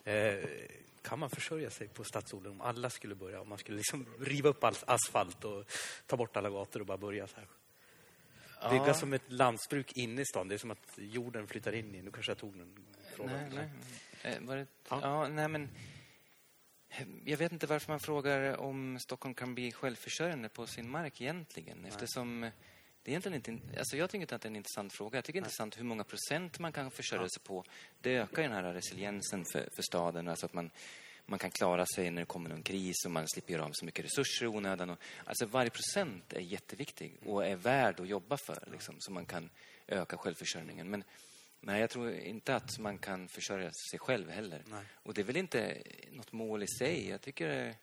[0.05, 0.35] Eh,
[1.03, 4.48] kan man försörja sig på stadsodling om alla skulle börja, om man skulle liksom riva
[4.48, 5.64] upp all asfalt och
[6.07, 7.46] ta bort alla gator och bara börja så här?
[8.70, 10.49] Bygga som ett lantbruk inne i stan.
[10.49, 12.03] Det är som att jorden flyttar in i...
[12.03, 12.77] Nu kanske jag tog den
[13.16, 13.35] frågan.
[13.55, 13.68] Nej,
[14.23, 14.35] nej.
[14.35, 15.01] Eh, var det, Ja.
[15.03, 15.29] ja.
[15.29, 15.68] nej, men...
[17.25, 21.85] Jag vet inte varför man frågar om Stockholm kan bli självförsörjande på sin mark egentligen.
[21.85, 22.40] Eftersom
[23.03, 23.79] det är egentligen inte...
[23.79, 25.16] Alltså jag tycker inte att det är en intressant fråga.
[25.16, 27.64] Jag tycker det är intressant hur många procent man kan försörja sig på.
[28.01, 30.29] Det ökar ju den här resiliensen för, för staden.
[30.29, 30.70] Alltså att man,
[31.30, 33.84] man kan klara sig när det kommer någon kris och man slipper göra av så
[33.84, 34.90] mycket resurser i onödan.
[34.90, 38.68] Och, alltså varje procent är jätteviktig och är värd att jobba för.
[38.72, 39.50] Liksom, så man kan
[39.86, 40.90] öka självförsörjningen.
[40.90, 41.04] Men
[41.62, 44.62] Nej, jag tror inte att man kan försörja sig själv heller.
[44.66, 44.84] Nej.
[44.92, 47.08] Och det är väl inte något mål i sig.
[47.08, 47.74] Jag tycker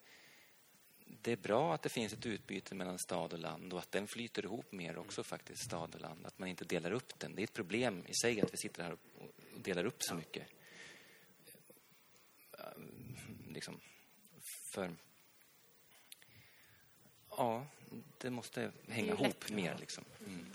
[1.05, 4.07] det- är bra att det finns ett utbyte mellan stad och land och att den
[4.07, 6.25] flyter ihop mer också faktiskt, stad och land.
[6.25, 7.35] Att man inte delar upp den.
[7.35, 10.43] Det är ett problem i sig att vi sitter här och delar upp så mycket.
[13.57, 13.79] Liksom,
[14.41, 14.95] för...
[17.29, 17.65] Ja,
[18.17, 20.03] det måste hänga Det ihop lätt, mer liksom.
[20.27, 20.45] Mm.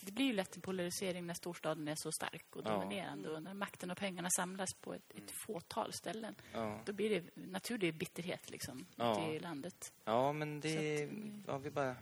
[0.00, 2.70] Det blir ju lätt en polarisering när storstaden är så stark och Ja.
[2.70, 6.34] dominerande och när makten och pengarna samlas på ett, ett fåtal ställen.
[6.52, 6.80] Ja.
[6.84, 9.28] Då blir det naturlig bitterhet liksom, Ja.
[9.30, 9.92] i landet.
[10.04, 11.04] Ja, men det...
[11.04, 11.44] Att, mm.
[11.46, 11.96] ja, vi bara,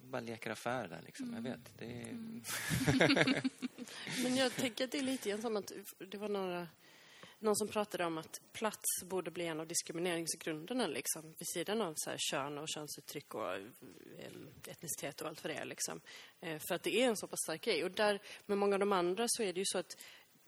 [0.00, 1.34] bara leker affär där, liksom.
[1.34, 1.78] Jag vet.
[1.78, 2.12] Det är,
[4.22, 6.68] Men jag tänker att det är lite grann som att det var några,
[7.40, 11.94] någon som pratade om att plats borde bli en av diskrimineringsgrunderna liksom, vid sidan av
[11.96, 13.62] så här, kön och könsuttryck och eh,
[14.66, 15.64] etnicitet och allt vad det är.
[15.64, 16.00] Liksom.
[16.40, 17.84] Eh, för att det är en så pass stark grej.
[17.84, 19.96] Och där, med många av de andra så är det ju så att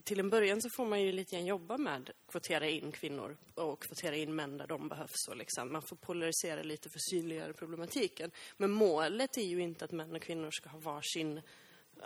[0.04, 3.82] till en början så får man ju lite grann jobba med kvotera in kvinnor och
[3.82, 5.28] kvotera in män där de behövs.
[5.28, 5.72] Och liksom.
[5.72, 8.30] Man får polarisera lite för att synliggöra problematiken.
[8.56, 11.40] Men målet är ju inte att män och kvinnor ska ha varsin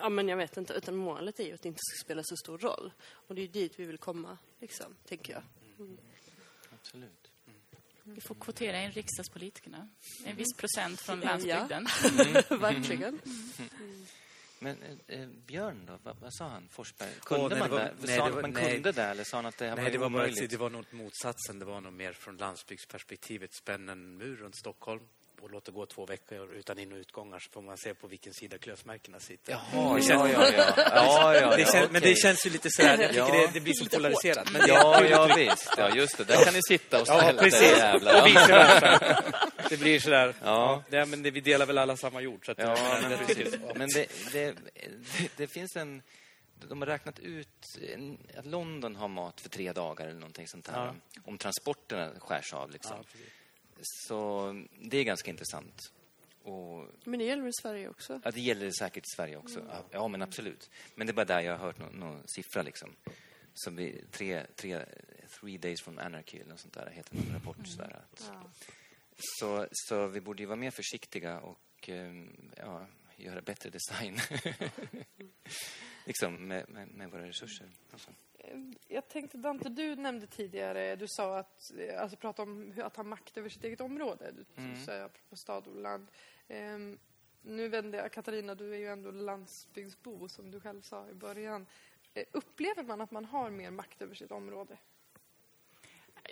[0.00, 0.72] Ja, men jag vet inte.
[0.72, 2.92] Utan målet är ju att det inte ska spela så stor roll.
[3.08, 5.42] Och det är dit vi vill komma, liksom, tänker jag.
[6.80, 7.30] absolut.
[8.04, 9.88] Vi får kvotera in riksdagspolitikerna.
[10.24, 11.28] En viss procent från Ja.
[11.28, 11.86] landsbygden.
[12.60, 13.20] Verkligen.
[14.58, 16.68] Men eh, eh, Björn då, vad, vad sa han?
[16.68, 17.10] Forsberg?
[17.20, 18.72] Kunde nej, man det var- nej, sa han att var- man nej.
[18.74, 20.70] kunde det eller sa han att det här Nej, var det var, bara, det var
[20.70, 21.58] nog motsatsen.
[21.58, 23.54] Det var nog mer från landsbygdsperspektivet.
[23.54, 25.02] Spänna en mur runt Stockholm
[25.46, 28.34] och låta gå två veckor utan in och utgångar så får man se på vilken
[28.34, 29.52] sida klösmärkena sitter.
[29.52, 30.74] Jaha, ja, ja, ja.
[30.76, 32.14] ja, ja, Det ja, känns, Men okej.
[32.14, 33.46] det känns ju lite så här, jag tycker Ja.
[33.46, 34.52] det, det blir så polariserat.
[34.52, 35.74] Men Ja, ja, visst.
[35.78, 36.24] Ja, just det.
[36.24, 37.60] Där kan ni sitta och Ja, ställa precis.
[37.60, 38.20] det jävlar.
[38.20, 39.22] Och vice versa.
[39.68, 40.34] det blir sådär.
[40.44, 40.82] Ja.
[40.90, 42.46] Ja, det, men det, vi delar väl alla samma jord.
[42.46, 43.54] Så att, Ja, men precis.
[43.76, 46.02] Men det, det, det, det finns en...
[46.68, 47.48] De har räknat ut
[48.38, 50.86] att London har mat för tre dagar eller någonting sånt här.
[50.86, 50.94] Ja.
[51.24, 52.96] Om transporterna skärs av liksom.
[52.96, 53.28] Ja, precis.
[53.82, 55.92] Så det är ganska intressant.
[56.42, 58.20] Och Men det gäller i Sverige också.
[58.24, 59.64] Ja, det gäller säkert i Sverige också.
[59.68, 60.70] Ja, Ja, men absolut.
[60.94, 62.96] Men det är bara där jag har hört någon, någon siffra liksom.
[63.54, 64.84] Som vi, tre, tre,
[65.40, 67.66] three days from anarchy eller något sånt där heter någon rapport.
[67.66, 68.30] Sådär, att,
[69.18, 72.86] så, så vi borde ju vara mer försiktiga och ehm, ja,
[73.16, 74.18] göra bättre design.
[76.04, 77.70] liksom med, med, med våra resurser.
[77.92, 78.10] Alltså.
[78.88, 83.36] Jag tänkte, Dante, du nämnde tidigare, du sa att, alltså prata om att ha makt
[83.36, 84.32] över sitt eget område.
[84.32, 84.84] Du Mm.
[84.84, 86.10] sa apropå stad och land.
[86.48, 86.98] Ehm,
[87.42, 91.66] nu vänder jag, Katarina, du är ju ändå landsbygdsbo som du själv sa i början.
[92.14, 94.78] Eh, upplever man att man har mer makt över sitt område?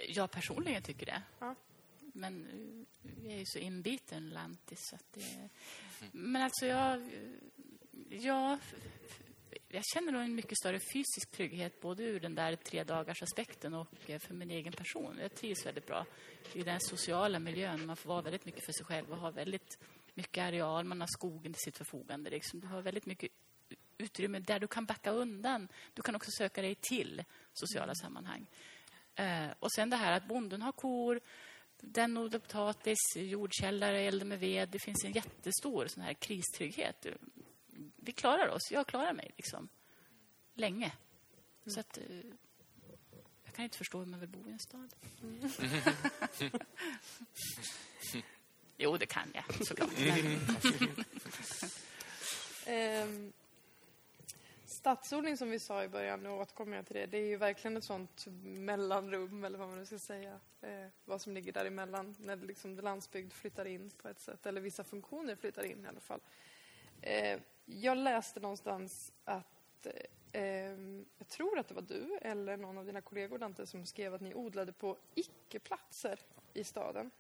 [0.09, 1.23] Jag personligen tycker det.
[1.39, 1.55] Ja.
[2.01, 5.49] Men eh, jag är ju så inbiten lantis så att det...
[6.13, 7.11] Men alltså jag...
[8.11, 8.59] Jag,
[9.75, 13.75] jag känner nog en mycket större fysisk trygghet både ur den där tre dagars aspekten
[13.75, 15.19] och eh, för min egen person.
[15.21, 16.07] Jag trivs väldigt bra
[16.53, 17.87] i den sociala miljön.
[17.87, 19.79] Man får vara väldigt mycket för sig själv och ha väldigt
[20.15, 20.85] mycket areal.
[20.85, 22.31] Man har skogen till sitt förfogande.
[22.31, 22.61] Liksom.
[22.61, 23.33] Du har väldigt mycket
[23.99, 25.69] utrymme där du kan backa undan.
[25.95, 28.47] Du kan också söka dig till sociala sammanhang.
[29.15, 31.21] Eh, och sen det här att bonden har kor,
[31.81, 34.69] den odlar potatis, jordkällare, eldar med ved.
[34.69, 37.07] Det finns en jättestor sån här kristrygghet.
[38.05, 38.71] Vi klarar oss.
[38.71, 39.69] Jag klarar mig liksom.
[40.55, 40.93] Länge.
[41.67, 41.99] Så att...
[41.99, 42.05] eh,
[43.45, 44.95] Jag kan inte förstå hur man vill bo i en stad.
[48.77, 49.91] jo, det kan jag såklart.
[49.99, 50.41] Men,
[52.67, 53.33] Ehm,
[54.81, 57.77] stadsodling som vi sa i början, nu återkommer jag till det, det är ju verkligen
[57.77, 60.41] ett sånt mellanrum, eller vad man nu ska säga.
[60.61, 64.61] Eh, vad som ligger däremellan, när det liksom landsbygd flyttar in på ett sätt, eller
[64.61, 66.21] vissa funktioner flyttar in i alla fall.
[67.03, 69.87] Eh, jag läste någonstans att,
[70.33, 70.43] eh,
[71.19, 74.21] jag tror att det var du eller någon av dina kollegor Dante som skrev att
[74.21, 76.19] ni odlade på icke-platser
[76.55, 77.11] i staden.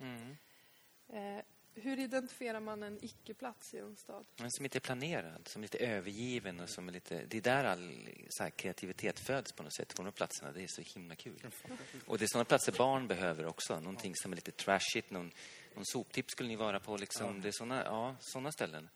[1.08, 1.44] Eh,
[1.76, 4.24] hur identifierar man en icke-plats i en stad?
[4.36, 7.24] Men som inte är planerad, som är lite övergiven och som är lite...
[7.28, 10.52] Det är där all så här, kreativitet föds på något sätt, på de platserna.
[10.52, 11.46] Det är så himla kul.
[12.06, 13.80] Och det är sådana platser barn behöver också.
[13.80, 15.30] Någonting som är lite trashigt, någon,
[15.74, 17.40] någon soptipp skulle ni vara på liksom.
[17.40, 18.88] Det är såna, ja, såna ställen.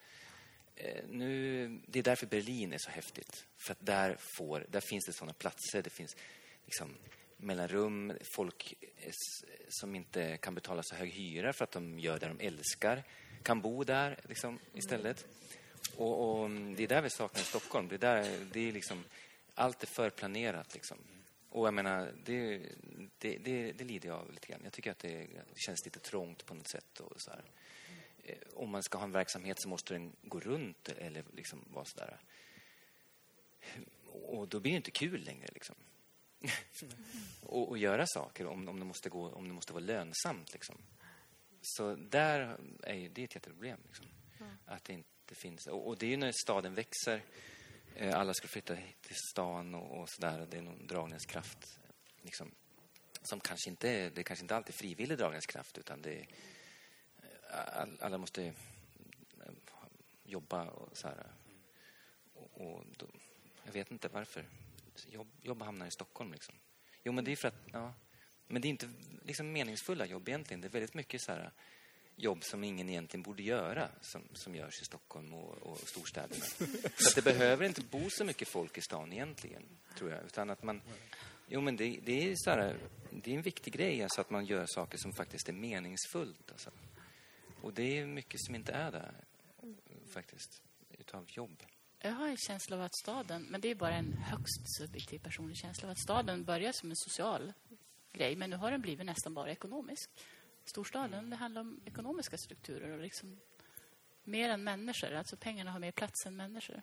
[0.81, 3.47] Eh, nu, det är därför Berlin är så häftigt.
[3.57, 6.17] För att där, får, där finns det såna platser, det finns
[6.65, 6.95] liksom
[7.37, 9.13] mellanrum, folk eh,
[9.69, 13.03] som inte kan betala så hög hyra för att de gör det de älskar,
[13.43, 15.27] kan bo där liksom, istället.
[15.97, 17.89] Och, och mm, det är där vi saknar Stockholm.
[17.89, 19.05] Det är där, det är liksom,
[19.55, 20.99] allt är förplanerat liksom.
[21.51, 22.59] Och jag menar, det,
[23.19, 24.61] det, det, det lider jag av lite grann.
[24.65, 25.17] Jag tycker att det,
[25.55, 27.01] det känns lite trångt på något sätt.
[27.01, 27.45] Och så här.
[28.29, 31.85] Eh, Om man ska ha en verksamhet så måste den gå runt eller liksom vara
[31.85, 32.21] sådär.
[34.13, 35.77] Och då blir det inte kul längre liksom.
[37.43, 40.77] och, och göra saker om, om, det måste gå, om det måste vara lönsamt liksom.
[41.63, 43.81] Så där är ju, det är ett jätteproblem.
[43.87, 44.07] Liksom.
[44.67, 45.67] Att det inte finns.
[45.67, 47.23] Och, och det är ju när staden växer.
[47.95, 50.47] eh, Alla ska flytta till stan och, och sådär.
[50.51, 51.79] Det är någon dragningskraft.
[52.23, 52.51] Liksom,
[53.23, 56.27] som kanske inte, det är kanske inte alltid är frivillig dragningskraft utan det är,
[58.01, 58.53] alla måste eh,
[60.25, 61.27] jobba och så här.
[62.35, 63.07] Och, och då,
[63.65, 64.45] jag vet inte varför.
[65.07, 66.55] Jobb, jobb hamnar i Stockholm liksom.
[67.05, 67.95] Jo, men det är för att, ja.
[68.47, 68.89] Men det är inte
[69.25, 70.61] liksom meningsfulla jobb egentligen.
[70.61, 71.53] Det är väldigt mycket så här
[72.17, 76.45] jobb som ingen egentligen borde göra som, som görs i Stockholm och, och storstäderna.
[76.97, 79.63] Så att det behöver inte bo så mycket folk i stan egentligen,
[79.99, 80.25] tror jag.
[80.25, 80.83] Utan att man...
[81.49, 82.77] Jo, men det, det är så här,
[83.11, 86.51] det är en viktig grej, alltså att man gör saker som faktiskt är meningsfullt.
[86.51, 86.71] Alltså.
[87.63, 89.15] Och det är mycket som inte är där,
[90.13, 90.63] faktiskt,
[90.99, 91.63] utav jobb.
[92.01, 95.57] Jag har en känsla av att staden, men det är bara en högst subjektiv personlig
[95.57, 97.53] känsla av att staden börjar som en social
[98.13, 100.11] grej, men nu har den blivit nästan bara ekonomisk.
[100.65, 103.41] Storstaden, det handlar om ekonomiska strukturer och liksom
[104.25, 105.13] mer än människor.
[105.13, 106.83] Alltså pengarna har mer plats än människor.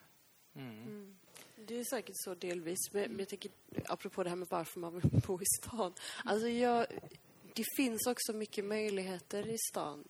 [1.55, 2.79] Det är säkert så delvis.
[2.91, 3.51] Men men jag tänker,
[3.85, 5.93] apropå det här med varför man vill bo i stan.
[6.23, 6.88] Alltså jag,
[7.53, 10.07] det finns också mycket möjligheter i stan.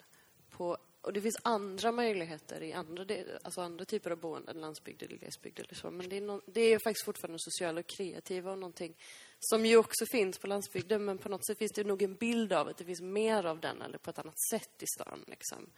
[0.58, 5.04] På, och det finns andra möjligheter i andra, del- alltså andra typer av boenden, landsbygd
[5.04, 5.91] eller glesbygd eller så.
[5.91, 8.96] Men det är, nå- det är faktiskt fortfarande sociala och kreativa och någonting
[9.39, 11.06] som ju också finns på landsbygden.
[11.06, 13.60] Men på något sätt finns det nog en bild av att det finns mer av
[13.60, 15.24] den eller på ett annat sätt i stan.
[15.28, 15.70] Liksom.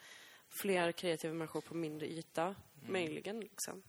[0.61, 2.55] Fler kreativa människor på mindre yta,
[2.89, 3.39] möjligen.
[3.39, 3.83] Liksom.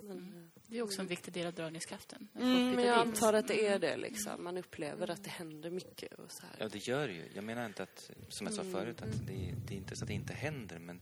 [0.00, 2.28] Men, Det är också en viktig del av dragningskraften.
[2.34, 4.44] mm, men jag antar att det är det liksom.
[4.44, 6.56] Man upplever att det händer mycket och så här.
[6.58, 7.28] Ja, det gör det ju.
[7.34, 10.08] Jag menar inte att, som jag sa förut, att det, det är inte så att
[10.08, 11.00] det inte händer, men,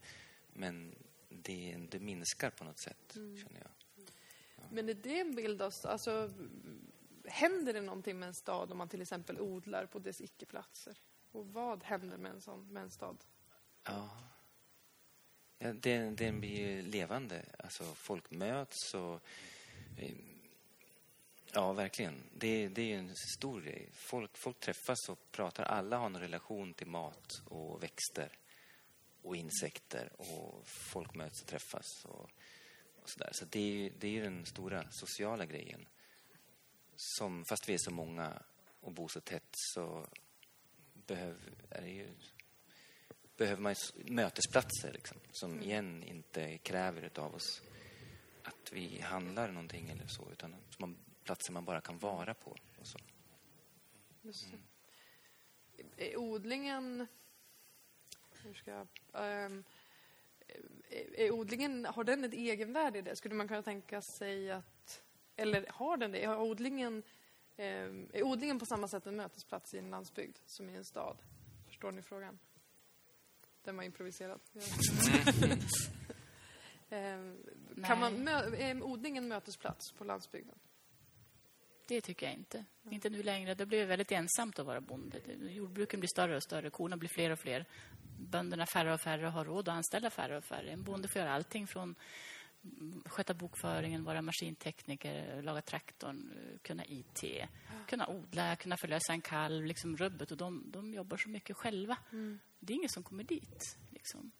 [0.53, 0.95] men
[1.29, 3.71] det, det minskar på något sätt, känner jag.
[4.71, 5.75] Men är det en bild av...
[5.85, 6.31] Alltså,
[7.25, 10.99] händer det någonting med en stad om man till exempel odlar på dess icke-platser?
[11.33, 13.17] Och vad händer med en, sån, med en stad?
[13.85, 14.11] Ja
[15.65, 17.45] ja den, den blir ju levande.
[17.59, 19.21] Alltså, folk möts och...
[19.99, 20.15] Eh,
[21.53, 22.23] ja, verkligen.
[22.35, 23.89] Det, det är ju en stor grej.
[23.93, 25.65] Folk, folk träffas och pratar.
[25.65, 28.39] Alla har en relation till mat och växter
[29.23, 30.13] och insekter.
[30.17, 32.31] Och folk möts och träffas och,
[33.03, 33.31] och sådär.
[33.33, 35.87] Så det är ju det är ju den stora sociala grejen.
[36.97, 38.43] Som, fast vi är så många
[38.81, 40.07] och bor så tätt så
[41.07, 41.53] behöver...
[41.71, 42.09] är det ju
[43.37, 47.63] behöver man mötesplatser liksom, som igen inte kräver av oss
[48.43, 52.51] att vi handlar någonting eller så, utan man, platser man bara kan vara på.
[52.79, 52.99] Och så.
[54.23, 56.13] Det.
[56.13, 57.07] Är odlingen...
[58.43, 58.87] Hur ska jag...
[59.15, 59.65] ehm,
[61.17, 63.17] är, odlingen, har den ett egenvärde i det?
[63.17, 65.03] Skulle man kunna tänka sig att...
[65.37, 66.25] Eller har den det?
[66.25, 67.03] Har odlingen,
[67.57, 71.17] ehm, är odlingen på samma sätt en mötesplats i en landsbygd som i en stad?
[71.67, 72.39] Förstår ni frågan?
[73.65, 74.41] Den var improviserad.
[76.91, 77.37] Ehm,
[77.85, 80.59] kan man, mö, är odlingen en mötesplats på landsbygden?
[81.87, 82.65] Det tycker jag inte.
[82.91, 83.55] Inte nu längre.
[83.55, 85.19] Det blir väldigt ensamt att vara bonde.
[85.49, 87.65] Jordbruken blir större och större, korna blir fler och fler.
[88.19, 90.71] Bönderna färre och färre har råd att anställa färre och färre.
[90.71, 91.95] En bonde får göra allting från
[92.63, 97.25] mm, sköta bokföringen, vara maskintekniker, laga traktorn, kunna IT,
[97.87, 100.31] kunna odla, kunna förlösa en kalv, liksom rubbet.
[100.31, 101.97] Och de, de jobbar så mycket själva.
[102.65, 103.77] Det är ingen som kommer dit.
[103.91, 104.33] Liksom.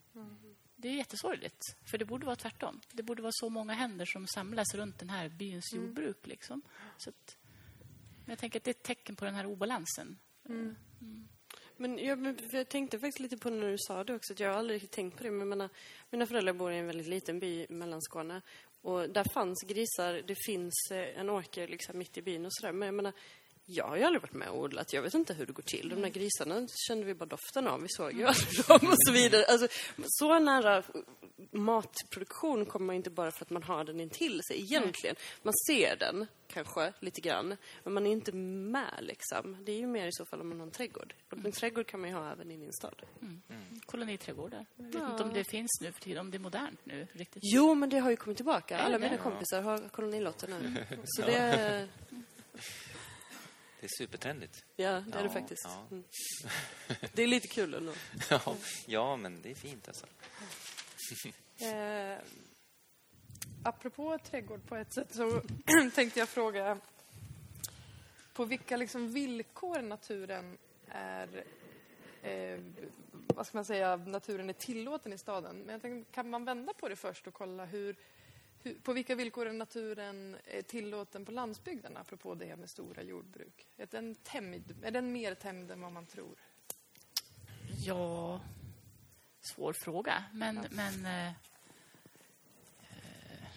[0.77, 2.81] Det är jättesorgligt, för det borde vara tvärtom.
[2.93, 6.27] Det borde vara så många händer som samlas runt den här byns jordbruk.
[6.27, 6.63] Liksom.
[6.97, 7.37] Så att,
[8.25, 10.19] men jag tänker att det är ett tecken på den här obalansen.
[11.77, 14.41] Men jag, men för jag tänkte faktiskt lite på när du sa det också, att
[14.41, 15.31] jag har aldrig riktigt tänkt på det.
[15.31, 15.69] Men jag menar,
[16.11, 18.43] mina föräldrar bor i en väldigt liten by i Mellanskåne.
[18.81, 22.73] Och där fanns grisar, det finns eh, en åker liksom mitt i byn och sådär.
[22.73, 23.13] Men jag menar,
[23.67, 24.93] jag har ju aldrig varit med och odlat.
[24.93, 25.89] Jag vet inte hur det går till.
[25.89, 27.81] De där grisarna kände vi bara doften av.
[27.81, 29.45] Vi såg ju aldrig dem och så vidare.
[29.45, 29.69] Alltså,
[30.07, 30.83] så nära
[31.51, 35.17] matproduktion kommer man inte bara för att man har den intill sig egentligen.
[35.43, 39.57] Man ser den kanske lite grann, men man är inte med liksom.
[39.65, 41.15] Det är ju mer i så fall om man har en trädgård.
[41.31, 43.03] Och en trädgård kan man ju ha även i min stad.
[43.87, 44.67] Koloniträdgårdar.
[44.77, 47.43] Jag vet inte om det finns nu för tiden, om det är modernt nu riktigt.
[47.43, 48.79] Jo, men det har ju kommit tillbaka.
[48.79, 50.85] Alla mina kompisar har kolonilotter nu.
[51.05, 51.89] Så det,
[53.85, 54.65] Det är supertrendigt.
[54.77, 55.65] ja, det är det Ja, faktiskt.
[55.65, 55.87] ja.
[55.91, 56.05] Mm.
[57.13, 57.93] Det är lite kul ändå.
[58.31, 60.07] Ja, ja, men det är fint alltså.
[61.59, 62.19] Eh,
[63.63, 65.43] apropå trädgård på ett sätt så
[65.95, 66.79] tänkte jag fråga
[68.35, 71.45] på vilka liksom villkor naturen är
[72.23, 72.61] eh,
[73.35, 75.57] vad ska man säga, naturen är tillåten i staden.
[75.59, 77.97] Men jag tänkte, kan man vända på det först och kolla hur,
[78.65, 83.67] hur, på vilka villkor är naturen är tillåten på landsbygden, apropå det med stora jordbruk?
[83.77, 86.39] Är den, tämjd, är den mer tämjd än vad man tror?
[87.87, 88.41] Ja,
[89.41, 90.25] svår fråga.
[90.33, 91.27] Men, men eh,
[92.81, 93.49] eh,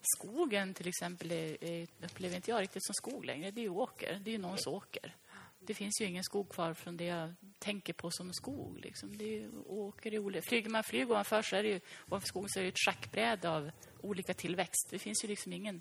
[0.00, 3.50] skogen till exempel är, är, upplever inte jag riktigt som skog längre.
[3.50, 4.20] Det är ju åker.
[4.24, 5.16] Det är ju någons åker.
[5.66, 8.78] Det finns ju ingen skog kvar från det jag tänker på som skog.
[8.78, 9.16] Liksom.
[9.18, 10.42] Det ju åker i olika...
[10.42, 13.50] Flyger man flyger ovanför så är det ju, ovanför skogen så är det ett schackbräde
[13.50, 13.70] av
[14.00, 14.88] olika tillväxt.
[14.90, 15.80] Det finns ju liksom ingen...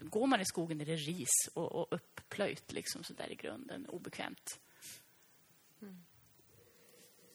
[0.00, 3.86] Går man i skogen är det ris och, och upplöjt liksom så där i grunden,
[3.86, 4.58] obekvämt.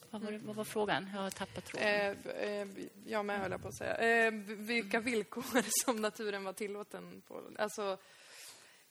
[0.09, 1.09] Vad var, det, vad var frågan?
[1.13, 1.87] Jag har tappat tråden.
[1.87, 2.67] Eh, eh,
[3.05, 4.25] jag med höll jag på att säga.
[4.27, 5.43] Eh, vilka villkor
[5.85, 7.41] som naturen var tillåten på?
[7.57, 7.97] Alltså,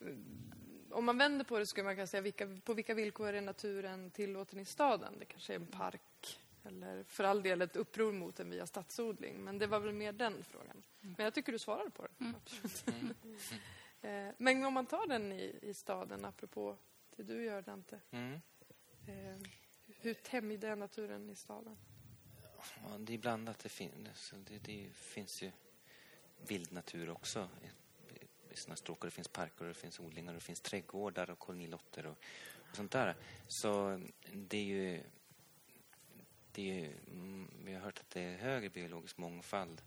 [0.00, 0.52] mm,
[0.96, 4.11] om man vänder på det skulle man kunna säga vilka, på vilka villkor är naturen
[4.11, 5.14] tillåten i staden?
[5.18, 9.44] Det kanske är en park eller för all del ett uppror mot den via stadsodling.
[9.44, 10.82] Men det var väl mer den frågan.
[11.00, 12.35] Men jag tycker du svarade på den.
[12.37, 13.16] Absolut.
[14.02, 16.76] eh, men om man tar den i, i staden, apropå
[17.16, 18.00] det du gör Dante.
[18.11, 18.40] Mm.
[19.06, 19.48] Eh,
[19.87, 21.76] hur tämjd är naturen i staden?
[22.82, 23.59] Ja, det är blandat.
[23.59, 25.51] Det, fin det, det finns ju
[26.47, 27.49] vild natur också
[28.57, 28.98] i, såna stråk.
[28.98, 32.18] Och Det finns parker, och det finns odlingar, och det finns trädgårdar och kolonilotter och,
[32.70, 33.16] och sånt där.
[33.48, 34.00] Så
[34.32, 35.02] det är ju...
[36.52, 39.82] Det är ju mm, vi har hört att det är högre biologisk mångfald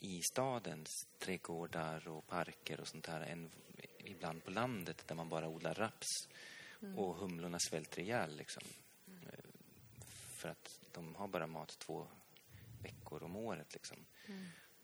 [0.00, 3.50] i stadens trädgårdar och parker och sånt där än
[3.98, 6.28] ibland på landet där man bara odlar raps
[6.96, 8.36] och humlorna svälter ihjäl.
[8.36, 8.62] Liksom
[10.44, 12.06] för att de har bara mat två
[12.82, 13.74] veckor om året.
[13.74, 13.96] Liksom.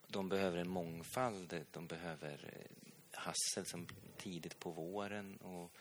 [0.06, 1.64] de behöver en mångfald.
[1.70, 2.89] De behöver eh,
[3.20, 5.72] hassel som tidigt på våren och,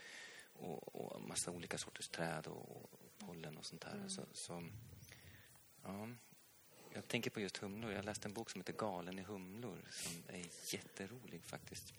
[0.53, 4.05] och, och massa olika sorters träd och, och pollen och sånt där.
[4.07, 4.63] Så, så,
[5.83, 6.09] ja.
[6.93, 7.91] Jag tänker på just humlor.
[7.91, 11.93] Jag läste en bok som heter Galen i humlor som är jätterolig faktiskt.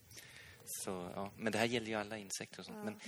[0.64, 1.30] Så, ja.
[1.36, 2.84] Men det här gäller ju alla insekter och sånt.
[2.84, 3.00] Men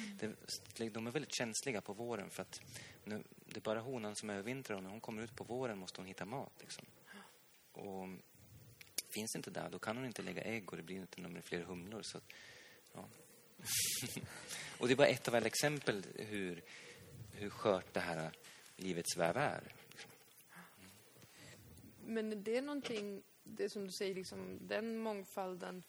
[0.76, 2.60] det, de är väldigt känsliga på våren för att
[3.04, 6.00] nu, det är bara honan som övervintrar och när hon kommer ut på våren måste
[6.00, 6.52] hon hitta mat.
[6.60, 6.86] Liksom.
[7.72, 8.08] Och
[9.14, 11.62] finns inte där, då kan hon inte lägga ägg och det blir inte några fler
[11.62, 12.02] humlor.
[12.02, 12.20] Så,
[12.92, 13.08] ja.
[14.78, 16.62] och det är bara ett av alla exempel hur,
[17.32, 18.32] hur skört det här
[18.76, 19.74] livets väv är.
[22.06, 25.82] Men det är någonting, det som du säger, liksom, den mångfalden,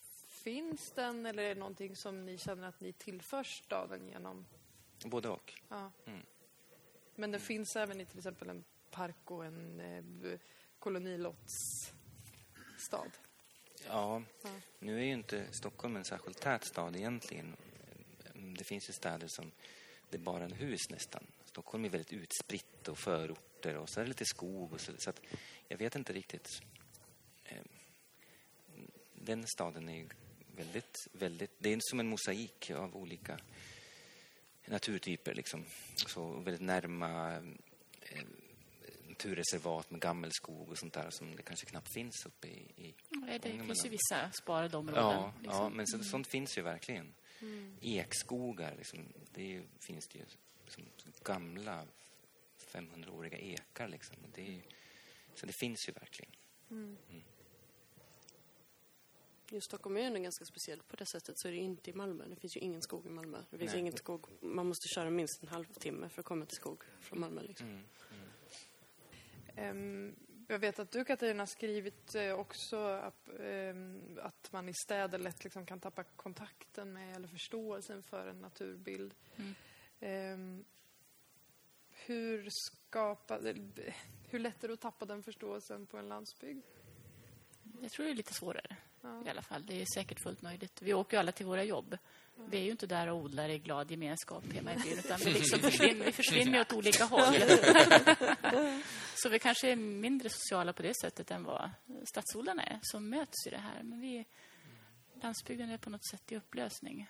[0.44, 4.46] finns den eller är det någonting som ni känner att ni tillför staden genom?
[5.06, 5.54] Både och.
[5.70, 5.92] Ja.
[7.16, 10.40] Men den finns även i till exempel en park och en eh,
[12.90, 13.12] kolonilottsstad?
[13.88, 14.50] Ja, Ja.
[14.80, 17.56] nu är ju inte Stockholm en särskilt tät stad egentligen.
[18.58, 19.52] Det finns ju städer som
[20.10, 21.28] det är bara en hus nästan.
[21.46, 25.10] Stockholm är väldigt utspritt och förorter och så är det lite skog och så, så
[25.10, 25.22] att
[25.68, 26.48] jag vet inte riktigt.
[27.46, 27.58] Eh,
[29.14, 30.08] Den staden är ju
[30.56, 33.40] väldigt, väldigt, det är som en mosaik av olika
[34.66, 35.66] naturtyper liksom.
[35.96, 37.36] Så väldigt närma
[38.02, 38.24] eh,
[39.24, 43.40] naturreservat med gammelskog och sånt där som det kanske knappt finns uppe i, i Nej,
[43.40, 43.68] det Ångermanland.
[43.68, 45.04] finns ju vissa sparade områden.
[45.04, 45.56] Ja, liksom.
[45.64, 47.14] ja men så, sånt finns ju verkligen.
[47.82, 50.26] Ekskogar, liksom, det är, ju- finns det ju
[50.68, 50.84] som
[51.24, 51.86] gamla
[52.72, 53.88] 500-åriga ekar.
[53.88, 54.16] Liksom.
[54.24, 54.62] Och Det är, ju-
[55.36, 56.32] så det finns ju verkligen.
[59.50, 61.40] Just Stockholm är ganska speciellt på det sättet.
[61.40, 62.24] Så är det inte i Malmö.
[62.28, 63.38] Det finns ju ingen skog i Malmö.
[63.50, 63.80] Det finns Nej.
[63.80, 64.26] ingen skog.
[64.42, 67.42] Man måste köra minst en halvtimme för att komma till skog från Malmö.
[67.42, 67.68] Liksom.
[67.68, 67.84] Mm.
[69.56, 70.16] Ehm,
[70.48, 75.18] jag vet att du, Katarina, har skrivit eh, också att, ehm, att man i städer
[75.18, 79.14] lätt liksom kan tappa kontakten med eller förståelsen för en naturbild.
[79.36, 79.56] Mm.
[80.00, 80.66] Ehm,
[81.90, 83.56] hur, skapa, eller,
[84.30, 86.66] hur lätt är det att tappa den förståelsen på en landsbygd?
[87.82, 89.26] Jag tror det är lite svårare Ja.
[89.26, 89.66] i alla fall.
[89.66, 90.82] Det är säkert fullt möjligt.
[90.82, 91.98] Vi åker ju alla till våra jobb.
[92.36, 95.34] Vi är ju inte där och odlar i glad gemenskap hemma i byn, utan vi,
[95.34, 97.34] liksom försvinner, vi försvinner åt olika håll.
[99.16, 101.72] Så vi kanske är mindre sociala på det sättet än vad
[102.04, 103.84] stadsodlarna är, som möts i det här.
[103.84, 104.26] Men vi,
[105.22, 107.10] landsbygden är på något sätt i upplösning.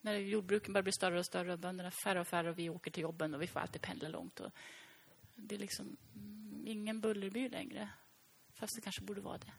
[0.00, 2.90] När jordbruken börjar bli större och större och bönderna färre och färre och vi åker
[2.90, 4.40] till jobben och vi får alltid pendla långt.
[4.40, 4.50] Och
[5.36, 7.88] det är liksom mm, ingen bullerby längre,
[8.54, 9.52] fast det kanske borde vara det.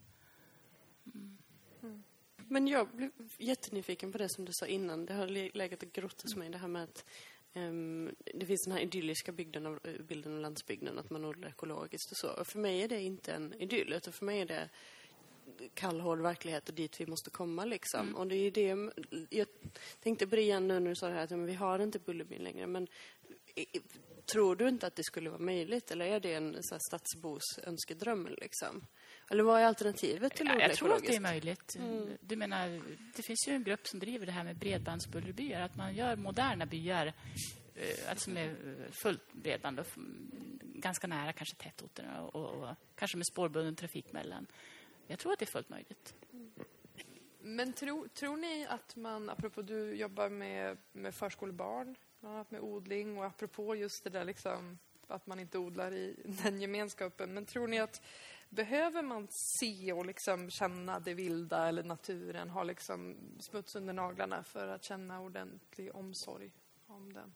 [2.53, 5.05] Men jag blev jättenyfiken på det som du sa innan.
[5.05, 7.05] Det har le- legat och grott hos mig, det här med att
[7.53, 11.49] ehm, det finns den här idylliska bygden av, eh, bilden av landsbygden, att man odlar
[11.49, 12.29] ekologiskt och så.
[12.29, 14.69] Och för mig är det inte en idyll, utan för mig är det
[15.73, 18.15] kall, hård verklighet och dit vi måste komma liksom.
[18.15, 18.93] Och det är det,
[19.29, 19.47] jag
[20.03, 21.99] tänkte på det igen nu när du sa det här att men vi har inte
[21.99, 22.87] Bullerbyn längre, men
[24.33, 25.91] tror du inte att det skulle vara möjligt?
[25.91, 28.85] Eller är det en så här, stadsbos önskedröm liksom?
[29.29, 31.77] Eller vad är alternativet till att Ja, odla jag tror att det är möjligt.
[32.21, 32.81] Du menar,
[33.15, 35.61] det finns ju en grupp som driver det här med bredbandsbullerbyar.
[35.61, 37.13] Att man gör moderna byar
[37.75, 39.87] eh, alltså med eh, fullt bredband och
[40.61, 44.47] ganska nära kanske tätorterna och, och, och kanske med spårbunden trafik mellan.
[45.07, 46.13] Jag tror att det är fullt möjligt.
[47.39, 52.61] Men tro, tror ni att man, apropå du jobbar med, med förskolebarn, bland annat med
[52.61, 57.33] odling och apropå just det där liksom att man inte odlar i den gemenskapen.
[57.33, 58.01] Men tror ni att
[58.55, 64.43] behöver man se och liksom känna det vilda eller naturen, ha liksom smuts under naglarna
[64.43, 66.51] för att känna ordentlig omsorg
[66.87, 67.33] om den?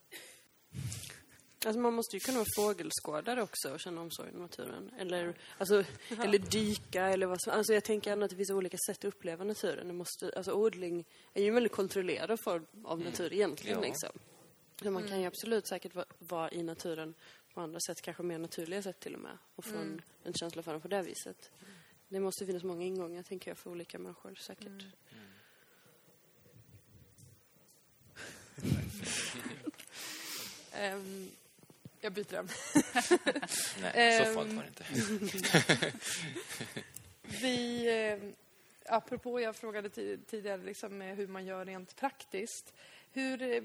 [1.66, 4.92] Alltså man måste ju kunna vara fågelskådare också och känna omsorg om naturen.
[4.98, 5.84] Eller, alltså,
[6.24, 9.06] eller dyka eller vad som Alltså jag tänker ändå att det finns olika sätt att
[9.06, 9.88] uppleva naturen.
[9.88, 13.82] Det måste, alltså odling är ju en väldigt kontrollerad form av natur egentligen.
[13.82, 14.10] Liksom.
[14.82, 17.14] Så man kan ju absolut säkert vara, vara i naturen
[17.58, 19.38] på andra sätt, kanske mer naturliga sätt till och med.
[19.56, 21.52] Och få en, en känsla för den på det viset.
[22.10, 24.84] Det måste finnas många ingångar, tänker jag, för olika människor säkert.
[30.74, 31.30] Ehm,
[32.02, 32.52] jag byter ämne.
[33.82, 34.36] Nej, så Ehm.
[34.36, 35.92] farligt var det inte.
[37.42, 38.20] Vi, eh,
[38.96, 42.74] apropå jag frågade ti- tidigare liksom, hur man gör rent praktiskt.
[43.12, 43.64] Hur, eh,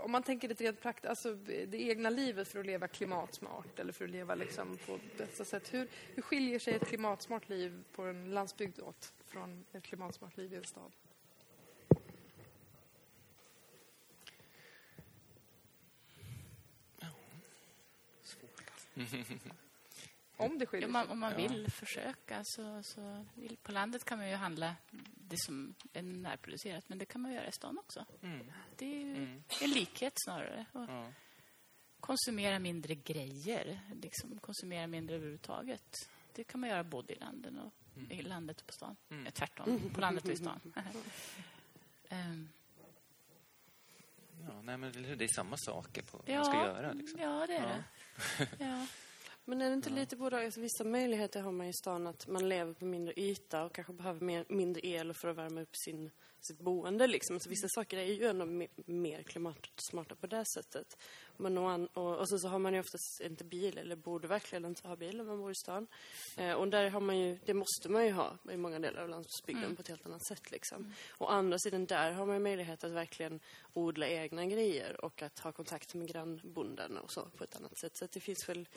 [0.00, 3.92] om man tänker lite rent praktiskt, alltså det egna livet för att leva klimatsmart eller
[3.92, 5.74] för att leva liksom, på bästa sätt.
[5.74, 10.52] Hur, hur skiljer sig ett klimatsmart liv på en landsbygd åt från ett klimatsmart liv
[10.52, 10.92] i en stad?
[20.38, 21.12] Om det skiljer Om man, sig.
[21.12, 21.36] om man Ja.
[21.48, 23.26] vill försöka så, så
[23.62, 24.74] På landet kan man ju handla
[25.14, 28.04] det som är närproducerat, men det kan man göra i stan också.
[28.22, 28.52] Mm.
[28.76, 29.42] Det är ju Mm.
[29.62, 30.66] en likhet snarare.
[30.72, 31.12] Och Ja.
[32.00, 35.94] Konsumera mindre grejer, liksom konsumera mindre överhuvudtaget.
[36.32, 37.72] Det kan man göra både i landet och,
[38.12, 38.96] i landet och på stan.
[39.10, 39.26] Mm.
[39.26, 40.72] Eh, Tvärtom, på landet och i stan.
[42.08, 42.48] Ehm,
[44.48, 46.92] Ja, nej, men det är samma saker på, ja, man ska göra.
[46.92, 47.20] Liksom.
[47.20, 47.82] ja, det är Ja.
[48.58, 48.64] det.
[48.64, 48.86] Ja.
[49.48, 52.48] Men är det inte lite både alltså, Vissa möjligheter har man i stan att man
[52.48, 56.10] lever på mindre yta och kanske behöver mer, mindre el för att värma upp sin,
[56.40, 57.06] sitt boende.
[57.06, 57.36] Liksom.
[57.36, 60.98] Alltså, vissa saker är ju ändå me, mer klimatsmarta på det sättet.
[61.36, 64.64] Men, och, och, och sen så har man ju oftast inte bil, eller borde verkligen
[64.64, 65.86] inte ha bil om man bor i stan.
[66.36, 69.08] Eh, och där har man ju, det måste man ju ha i många delar av
[69.08, 70.50] landsbygden på ett helt annat sätt.
[70.50, 70.94] Liksom.
[71.18, 73.40] Å andra sidan, där har man ju möjlighet att verkligen
[73.72, 77.96] odla egna grejer och att ha kontakt med grannbonden och så på ett annat sätt.
[77.96, 78.68] Så det finns väl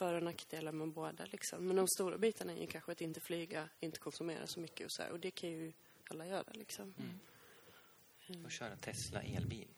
[0.00, 1.24] för och nackdelar med båda.
[1.24, 1.66] Liksom.
[1.66, 4.92] Men de stora bitarna är ju kanske att inte flyga, inte konsumera så mycket och
[4.92, 5.10] så här.
[5.10, 5.72] Och det kan ju
[6.10, 6.94] alla göra liksom.
[8.44, 9.68] Och köra Tesla elbil.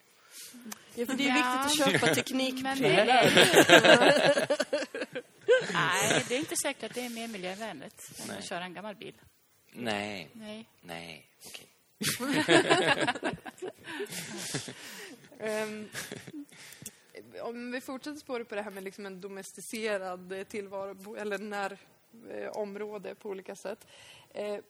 [0.94, 1.34] Ja, för det är Ja.
[1.34, 2.62] viktigt att köpa teknik.
[2.62, 3.06] Men det är...
[5.72, 8.94] Nej, det är inte säkert att det är mer miljövänligt än att köra en gammal
[8.94, 9.14] bil.
[9.72, 10.68] Nej, Nej.
[10.80, 11.66] nej, okej.
[15.40, 15.88] Ehm,
[17.40, 21.78] om vi fortsätter spåret på det här med liksom en domesticerad tillvaro, eller när
[22.30, 23.86] eh, område på olika sätt.
[24.30, 24.60] Eh,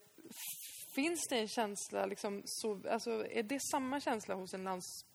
[0.95, 5.05] finns det en känsla, liksom, så, alltså, är det samma känsla hos en lands,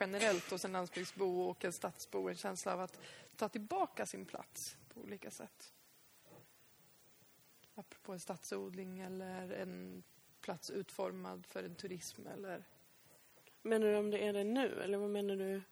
[0.00, 3.00] generellt hos en landsbygdsbo och en stadsbo, en känsla av att
[3.36, 5.72] ta tillbaka sin plats på olika sätt?
[7.74, 10.02] Apropå en stadsodling eller en
[10.40, 12.64] plats utformad för en turism eller
[13.66, 15.62] Menar du om det är det nu, eller vad menar du?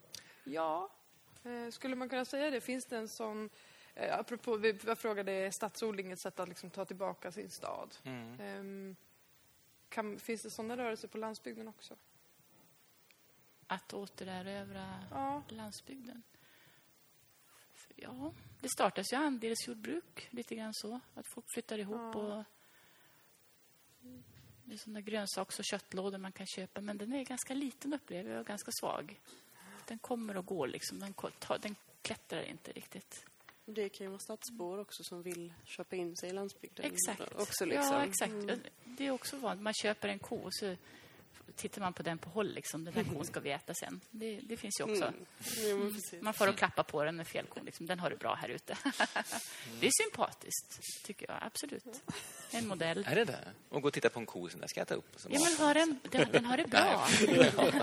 [0.44, 0.90] Ja,
[1.70, 2.60] skulle man kunna säga det?
[2.60, 3.50] Finns det en sån...
[3.94, 7.96] Eh, apropå, vi, jag frågade är stadsodling ett sätt att liksom ta tillbaka sin stad.
[8.04, 8.40] Mm.
[8.40, 8.96] Ehm,
[9.88, 11.96] kan, finns det sådana rörelser på landsbygden också?
[13.66, 15.42] Att återerövra Ja.
[15.48, 16.22] landsbygden.
[17.96, 21.00] Ja, det startas ju andelsjordbruk, lite grann så.
[21.14, 22.18] Att folk flyttar ihop Ja.
[22.38, 22.44] och...
[24.64, 28.30] Det är sådana grönsaks och köttlådor man kan köpa, men den är ganska liten upplever
[28.30, 29.20] jag, och ganska svag.
[29.86, 31.14] Den kommer och går liksom, den,
[31.60, 33.24] den klättrar inte riktigt.
[33.64, 36.84] Det kan ju vara stadsbor också som vill köpa in sig i landsbygden.
[36.84, 37.34] Exakt.
[37.34, 37.94] Också, liksom.
[37.94, 38.32] Ja, exakt.
[38.32, 38.60] Mm.
[38.84, 39.62] Det är också vanligt.
[39.62, 40.76] Man köper en ko så
[41.56, 42.54] tittar man på den på håll.
[42.54, 42.84] Liksom.
[42.84, 44.00] Den här kon ska vi äta sen.
[44.10, 45.12] Det, det finns ju också.
[45.66, 45.94] Mm.
[46.20, 47.64] Man får och klappa på den med fel kon.
[47.64, 47.86] Liksom.
[47.86, 48.76] Den har det bra här ute.
[49.80, 51.38] det är sympatiskt, tycker jag.
[51.40, 52.02] Absolut.
[52.50, 53.06] En modell.
[53.08, 53.48] Är det det?
[53.68, 55.16] Och gå och titta på en ko, så där ska jag äta upp.
[55.28, 57.08] Ja, men har den, den, den har det bra.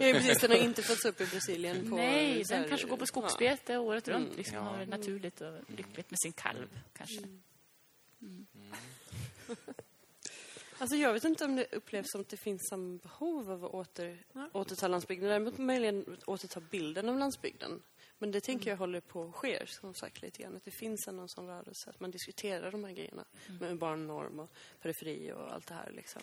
[0.00, 0.40] Ja, precis.
[0.40, 1.90] Den har inte fötts upp i Brasilien.
[1.90, 4.26] På, Nej, den kanske går på skogsbete året runt.
[4.26, 4.36] Mm.
[4.36, 4.62] Liksom, Ja.
[4.62, 7.22] Har det naturligt och lyckligt med sin kalv, kanske.
[10.80, 13.70] Alltså jag vet inte om det upplevs som att det finns samma behov av att
[13.74, 14.18] åter,
[14.52, 15.28] återta landsbygden.
[15.28, 17.82] Däremot möjligen återta bilden av landsbygden.
[18.18, 20.56] Men det tänker jag håller på att ske, som sagt, lite grann.
[20.56, 23.24] Att det finns en sån rörelse, att man diskuterar de här grejerna.
[23.60, 24.50] Med urban norm och
[24.82, 26.22] periferi och allt det här liksom.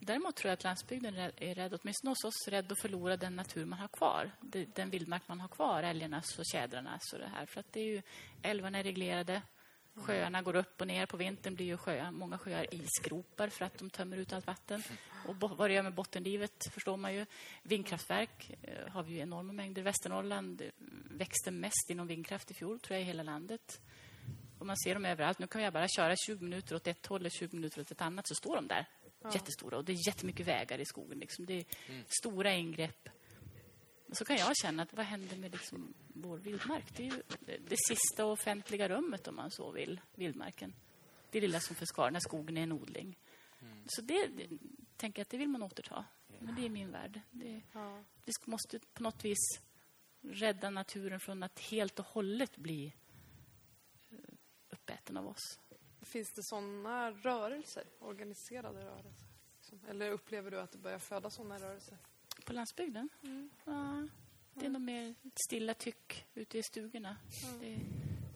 [0.00, 3.64] Däremot tror jag att landsbygden är rädd, åtminstone hos oss, rädd att förlora den natur
[3.64, 4.30] man har kvar.
[4.74, 7.46] Den vildmark man har kvar, älgarnas och tjädrarnas och det här.
[7.46, 8.02] För att det är ju,
[8.42, 9.42] älvarna är reglerade,
[9.94, 11.06] sjöarna går upp och ner.
[11.06, 14.82] På vintern blir ju sjöar, många sjöar isgropar för att de tömmer ut allt vatten.
[15.28, 17.26] Och vad det gör med bottenlivet förstår man ju.
[17.62, 19.82] Vindkraftverk eh, har vi ju enorma mängder.
[19.82, 20.68] Västernorrland eh,
[21.10, 23.80] växte mest inom vindkraft i fjol, tror jag, i hela landet.
[24.58, 25.38] Och man ser dem överallt.
[25.38, 28.00] Nu kan jag bara köra 20 minuter åt ett håll och 20 minuter åt ett
[28.00, 28.86] annat, så står de där.
[29.32, 29.76] Jättestora.
[29.76, 31.18] Och det är jättemycket vägar i skogen.
[31.18, 31.46] Liksom.
[31.46, 31.64] Det är
[32.20, 33.08] stora ingrepp.
[34.14, 36.96] Och så kan jag känna att vad händer med liksom vår vildmark?
[36.96, 40.74] Det är ju det, det sista offentliga rummet, om man så vill, vildmarken.
[41.30, 43.18] Det lilla som förskar när skogen är en odling.
[43.86, 44.48] Så det, det
[44.96, 46.04] tänker jag att det vill man återta.
[46.38, 47.20] Men det är min värld.
[47.30, 48.04] Det, Ja.
[48.24, 49.60] vi måste på något vis
[50.20, 52.94] rädda naturen från att helt och hållet bli
[54.10, 54.18] eh,
[54.70, 55.60] uppäten av oss.
[56.02, 59.28] Finns det sådana rörelser, organiserade rörelser?
[59.88, 61.98] Eller upplever du att det börjar födas sådana rörelser?
[62.44, 63.08] På landsbygden?
[63.64, 64.08] Ja,
[64.54, 65.14] det är nog mer
[65.46, 67.16] stilla tyck ute i stugorna.
[67.60, 67.78] Det,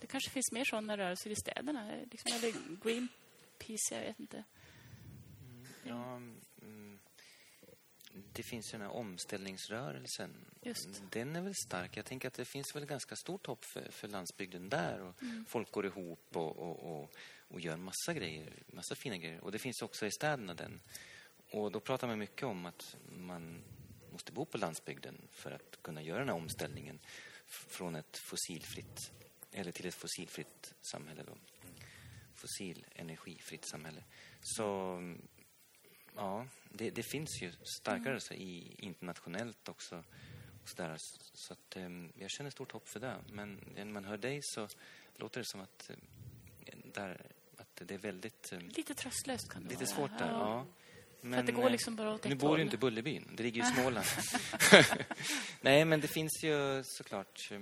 [0.00, 1.92] det kanske finns mer sådana rörelser i städerna.
[2.10, 4.44] Liksom, eller Greenpeace, jag vet inte.
[5.84, 6.98] Ja, mm,
[8.32, 10.30] det finns ju den här omställningsrörelsen.
[10.62, 11.02] Just.
[11.10, 11.96] Den är väl stark.
[11.96, 15.00] Jag tänker att det finns väl ganska stort hopp för, för landsbygden där.
[15.00, 15.14] Och
[15.46, 17.10] Folk går ihop och, och, och,
[17.48, 19.40] och gör massa grejer, massa fina grejer.
[19.40, 20.80] Och det finns också i städerna den.
[21.50, 23.62] Och då pratar man mycket om att man
[24.18, 26.98] måste bo på landsbygden för att kunna göra den här omställningen
[27.46, 29.12] från ett fossilfritt
[29.52, 31.22] eller till ett fossilfritt samhälle.
[31.26, 31.36] Då.
[32.34, 34.04] Fossilenergifritt samhälle.
[34.42, 34.64] Så
[36.16, 40.04] ja, det, det finns ju starka rörelser i, internationellt också.
[40.62, 40.96] Och så där.
[41.34, 43.16] så att, eh, jag känner stort hopp för det.
[43.32, 44.68] Men när man hör dig så
[45.16, 45.90] låter det som att,
[46.66, 48.52] eh, där, att det är väldigt...
[48.52, 49.96] eh, Lite tröstlöst kan det Lite vara.
[49.96, 50.66] svårt där, ja.
[51.20, 52.56] Men, det går eh, liksom bara åt Nu ett bor håll.
[52.56, 54.06] du inte i Bullerbyn, det ligger ju i Småland.
[55.60, 57.48] Nej, men det finns ju såklart...
[57.52, 57.60] eh,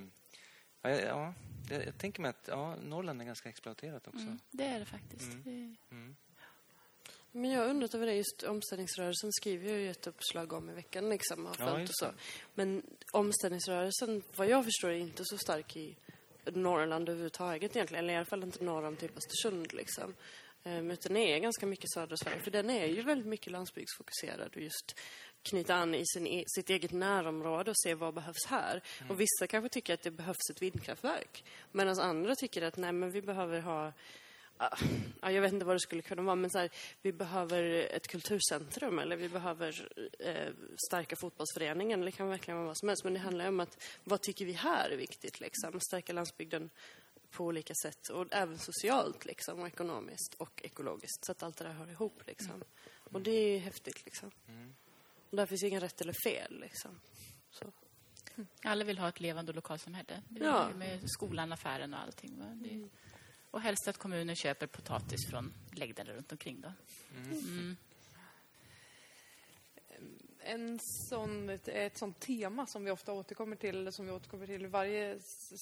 [0.82, 1.34] Ja, jag- ja,
[1.70, 4.20] jag, tänker mig att ja, Norrland är ganska exploaterat också.
[4.20, 5.30] Mm, det är det faktiskt.
[5.44, 5.74] Det,
[7.32, 10.72] Men jag har undrat över det, just omställningsrörelsen skriver jag ju ett uppslag om i
[10.74, 12.06] veckan liksom, Ja, och så.
[12.54, 12.82] Men
[13.12, 15.96] omställningsrörelsen, vad jag förstår, är inte så stark i
[16.44, 20.14] Norrland överhuvudtaget egentligen, eller i alla fall inte norr om typ Östersund liksom.
[20.66, 24.62] Utan det är ganska mycket södra Sverige, för den är ju väldigt mycket landsbygdsfokuserad och
[24.62, 25.00] just
[25.42, 28.82] knyta an i sin, e- sitt eget närområde och se vad behövs här.
[29.08, 33.10] Och vissa kanske tycker att det behövs ett vindkraftverk, medan andra tycker att nej, men
[33.10, 33.92] vi behöver ha
[34.58, 34.76] Ah,
[35.22, 36.70] ja, jag vet inte vad det skulle kunna vara, men så här,
[37.02, 37.62] vi behöver
[37.96, 39.88] ett kulturcentrum eller vi behöver
[40.18, 40.52] eh,
[40.88, 42.00] stärka fotbollsföreningen.
[42.00, 43.04] Det kan verkligen vara vad som helst.
[43.04, 45.40] Men det handlar om att vad tycker vi här är viktigt?
[45.40, 45.80] Liksom?
[45.80, 46.70] Stärka landsbygden
[47.36, 51.24] på olika sätt och även socialt liksom, och ekonomiskt och ekologiskt.
[51.24, 52.22] Så att allt det där hör ihop.
[52.26, 52.64] Liksom.
[53.12, 54.04] Och det är häftigt.
[54.04, 54.30] Liksom.
[55.30, 56.60] Och där finns inga rätt eller fel.
[56.60, 57.00] Liksom.
[57.50, 57.72] Så.
[58.62, 60.22] alla vill ha ett levande lokalsamhälle.
[60.28, 60.68] Det Ja.
[60.68, 62.38] är med skolan, affären och allting.
[62.38, 62.46] Va?
[62.54, 62.88] Det,
[63.50, 66.72] och helst att kommunen köper potatis från lägden runt omkring då.
[67.16, 67.76] Mm.
[70.48, 74.46] En sån, ett, ett sånt tema som vi ofta återkommer till, eller som vi återkommer
[74.46, 75.18] till i varje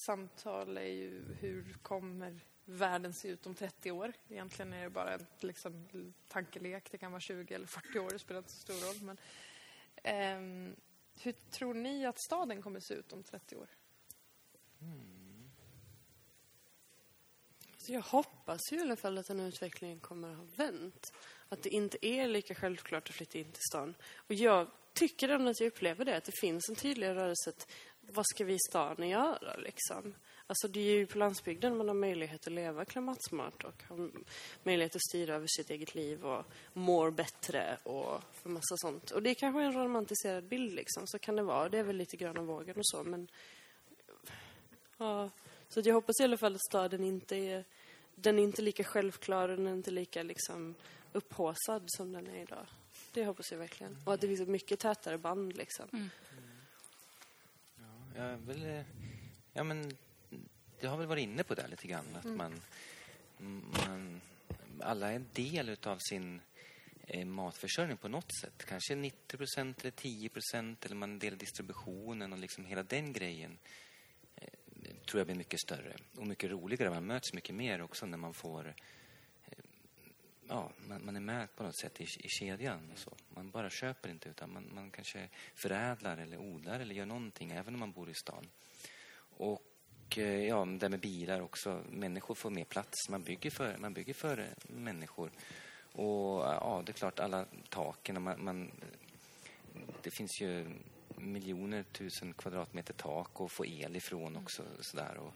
[0.06, 4.12] samtal är ju hur kommer världen se ut om 30 år?
[4.28, 5.88] Egentligen är det bara en liksom,
[6.28, 9.02] tankelek, det kan vara 20 eller 40 år, det spelar inte så stor roll.
[9.02, 9.18] Men,
[10.02, 10.76] ehm,
[11.20, 13.68] hur tror ni att staden kommer se ut om 30 år?
[17.76, 21.12] Så jag hoppas ju i alla fall att den här utvecklingen kommer att ha vänt.
[21.48, 23.94] Att det inte är lika självklart att flytta in till stan.
[24.16, 27.66] Och jag tycker ändå att jag upplever det, att det finns en tydlig rörelse att
[28.00, 30.14] vad ska vi i stan göra liksom?
[30.46, 34.10] Alltså det är ju på landsbygden man har möjlighet att leva klimatsmart och har
[34.62, 39.10] möjlighet att styra över sitt eget liv och mår bättre och för massa sånt.
[39.10, 41.68] Och det är kanske en romantiserad bild liksom, så kan det vara.
[41.68, 43.28] Det är väl lite gröna vågen och så, men
[44.98, 45.30] Ja,
[45.68, 47.64] så jag hoppas i alla fall att staden inte är...
[48.14, 50.74] Den är inte lika självklar och den är inte lika liksom
[51.14, 52.66] upphaussad som den är idag.
[53.12, 53.96] Det hoppas jag verkligen.
[54.04, 56.10] Och att det finns ett mycket tätare band liksom.
[58.16, 58.82] Jag vill, eh,
[59.52, 59.96] ja, men,
[60.80, 62.16] jag har väl varit inne på det lite grann.
[62.16, 62.60] Att man,
[63.86, 64.20] man,
[64.80, 66.40] alla är en del utav sin
[67.06, 68.64] eh, matförsörjning på något sätt.
[68.66, 73.58] Kanske 90 procent eller 10 procent eller man delar distributionen och liksom hela den grejen
[74.36, 74.48] eh,
[75.06, 76.90] tror jag blir mycket större och mycket roligare.
[76.90, 78.74] Man möts mycket mer också när man får eh,
[80.54, 82.90] ja, man, man är med på något sätt i, i kedjan.
[82.92, 83.16] Och så.
[83.28, 87.74] Man bara köper inte utan man, man kanske förädlar eller odlar eller gör någonting även
[87.74, 88.46] om man bor i stan.
[89.36, 91.82] Och eh, ja, det med bilar också.
[91.90, 93.08] Människor får mer plats.
[93.08, 95.30] Man bygger för, man bygger för människor.
[95.92, 98.22] Och ja, det är klart alla taken.
[98.22, 98.70] Man, man,
[100.02, 100.66] det finns ju
[101.16, 104.62] miljoner tusen kvadratmeter tak att få el ifrån också.
[104.80, 105.16] Sådär.
[105.16, 105.34] Och,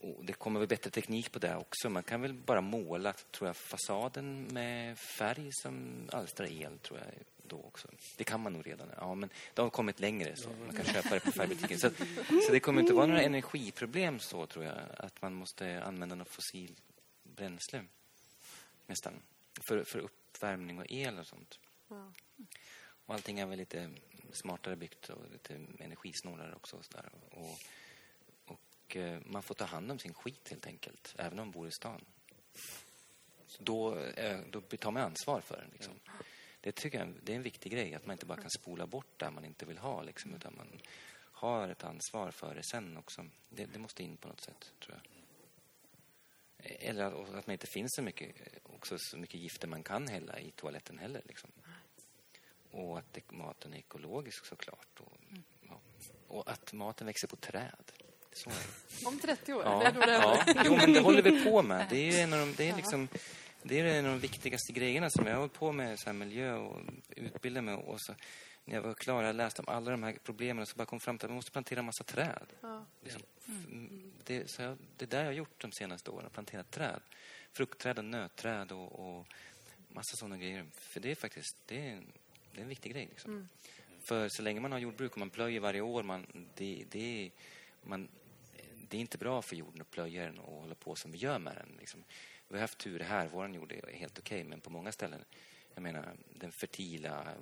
[0.00, 1.90] och det kommer väl bättre teknik på det också.
[1.90, 7.08] Man kan väl bara måla tror jag, fasaden med färg som alstrar el, tror jag,
[7.42, 7.88] då också.
[8.16, 8.88] Det kan man nog redan.
[8.96, 11.78] Ja, men det har kommit längre, så man kan köpa det på färgbutiken.
[11.78, 11.90] Så,
[12.46, 16.28] så det kommer inte vara några energiproblem så, tror jag, att man måste använda något
[16.28, 16.76] fossil
[17.22, 17.84] bränsle,
[18.86, 19.14] nästan,
[19.60, 21.58] för, för uppvärmning och el och sånt.
[23.06, 23.90] Och allting är väl lite
[24.32, 26.76] smartare byggt och lite energisnålare också.
[26.76, 27.10] Och, sådär.
[27.30, 27.58] och,
[28.90, 31.68] och eh, man får ta hand om sin skit helt enkelt, även om man bor
[31.68, 32.04] i stan.
[33.46, 35.70] Så då, eh, då tar man ansvar för den.
[35.72, 35.94] Liksom.
[36.60, 39.18] Det tycker jag det är en viktig grej, att man inte bara kan spola bort
[39.18, 40.80] det man inte vill ha, liksom, utan man
[41.32, 43.26] har ett ansvar för det sen också.
[43.48, 45.06] Det, det måste in på något sätt, tror jag.
[46.64, 50.40] Eller att att man inte finns så mycket, också så mycket gifter man kan hälla
[50.40, 51.22] i toaletten heller.
[51.24, 51.50] Liksom.
[52.70, 55.00] Och att det, maten är ekologisk såklart.
[55.00, 55.16] Och,
[55.68, 55.80] ja.
[56.28, 57.92] och att maten växer på träd.
[58.32, 58.50] Så.
[59.06, 59.62] Om 30 år?
[59.64, 60.44] Ja, ja.
[60.64, 61.86] Jo, men det håller vi på med.
[61.90, 63.08] Det är ju en av de, det är liksom,
[63.62, 66.12] det är en av de viktigaste grejerna som jag har hållit på med, så här
[66.12, 66.80] miljö och
[67.16, 67.74] utbilda mig.
[67.74, 68.14] Och så,
[68.64, 71.00] när jag var klar, jag läste om alla de här problemen och så bara kom
[71.00, 72.46] fram till att man måste plantera en massa träd.
[72.60, 72.84] Ja.
[73.02, 73.22] Liksom.
[73.46, 74.12] Mm.
[74.24, 77.00] Det, så jag, det är där jag har gjort de senaste åren, planterat träd.
[77.52, 79.26] Fruktträd och nötträd och, och
[79.88, 80.66] massa sådana grejer.
[80.74, 82.12] För det är faktiskt, det är en,
[82.52, 83.06] det är en viktig grej.
[83.10, 83.48] Liksom.
[84.02, 87.30] För så länge man har jordbruk och man plöjer varje år, man, det, det, är-
[87.82, 88.08] man,
[88.90, 91.38] det är inte bra för jorden att plöja den och hålla på som vi gör
[91.38, 91.76] med den.
[91.78, 92.04] Liksom.
[92.48, 95.24] Vi har haft tur här, vår jord är helt okej, men på många ställen,
[95.74, 97.34] jag menar den fertila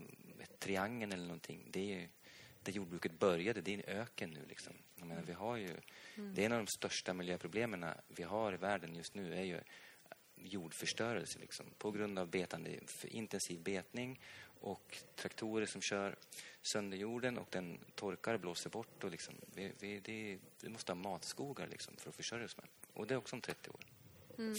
[0.58, 2.08] triangeln eller någonting, det är ju
[2.62, 4.46] där jordbruket började, det är en öken nu.
[4.48, 4.72] Liksom.
[4.96, 5.76] Jag menar, vi har ju,
[6.14, 9.60] Det är en av de största miljöproblemen vi har i världen just nu är ju
[10.36, 14.20] jordförstörelse liksom, på grund av betande, intensiv betning
[14.60, 16.16] och traktorer som kör
[16.62, 19.04] sönder jorden och den torkar och blåser bort.
[19.04, 22.66] Och liksom, vi, vi, det, vi måste ha matskogar liksom, för att försörja oss med.
[22.92, 23.80] Och det är också om 30 år.
[24.38, 24.54] Mm.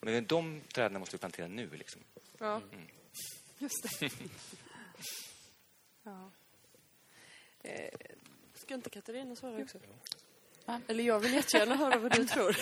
[0.00, 1.70] Men de träden måste vi plantera nu.
[1.70, 2.02] Liksom.
[2.38, 2.86] Ja, mm.
[3.58, 4.10] just det.
[6.02, 6.30] ja.
[7.62, 7.90] Eh,
[8.54, 9.78] ska inte Katarina svara också?
[10.64, 10.80] Va?
[10.88, 12.56] Eller jag vill jättegärna höra vad du tror.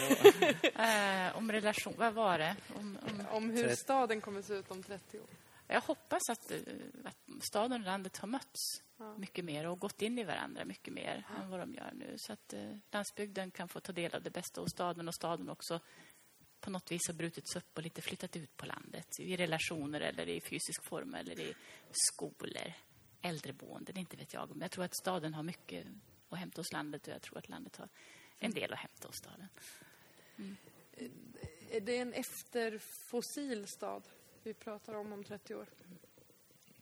[0.75, 2.57] eh, om relation, vad var det?
[2.75, 3.27] Om, om...
[3.31, 5.27] om hur staden kommer se ut om 30 år.
[5.67, 6.59] Jag hoppas att, eh,
[7.05, 9.19] att staden och landet har mötts ja.
[9.19, 11.43] mycket mer och gått in i varandra mycket mer ja.
[11.43, 12.15] än vad de gör nu.
[12.19, 15.49] Så att eh, landsbygden kan få ta del av det bästa hos staden och staden
[15.49, 15.81] också
[16.61, 20.29] på något vis har brutits upp och lite flyttat ut på landet i relationer eller
[20.29, 21.55] i fysisk form eller i
[21.91, 22.73] skolor,
[23.23, 24.49] äldreboenden, inte vet jag.
[24.51, 25.87] Men jag tror att staden har mycket
[26.29, 27.89] att hämta hos landet och jag tror att landet har
[28.39, 29.49] en del att hämta hos staden.
[30.37, 30.57] Mm.
[31.71, 34.03] Är det en efterfossil stad?
[34.47, 35.69] Vi pratar om om 30 år?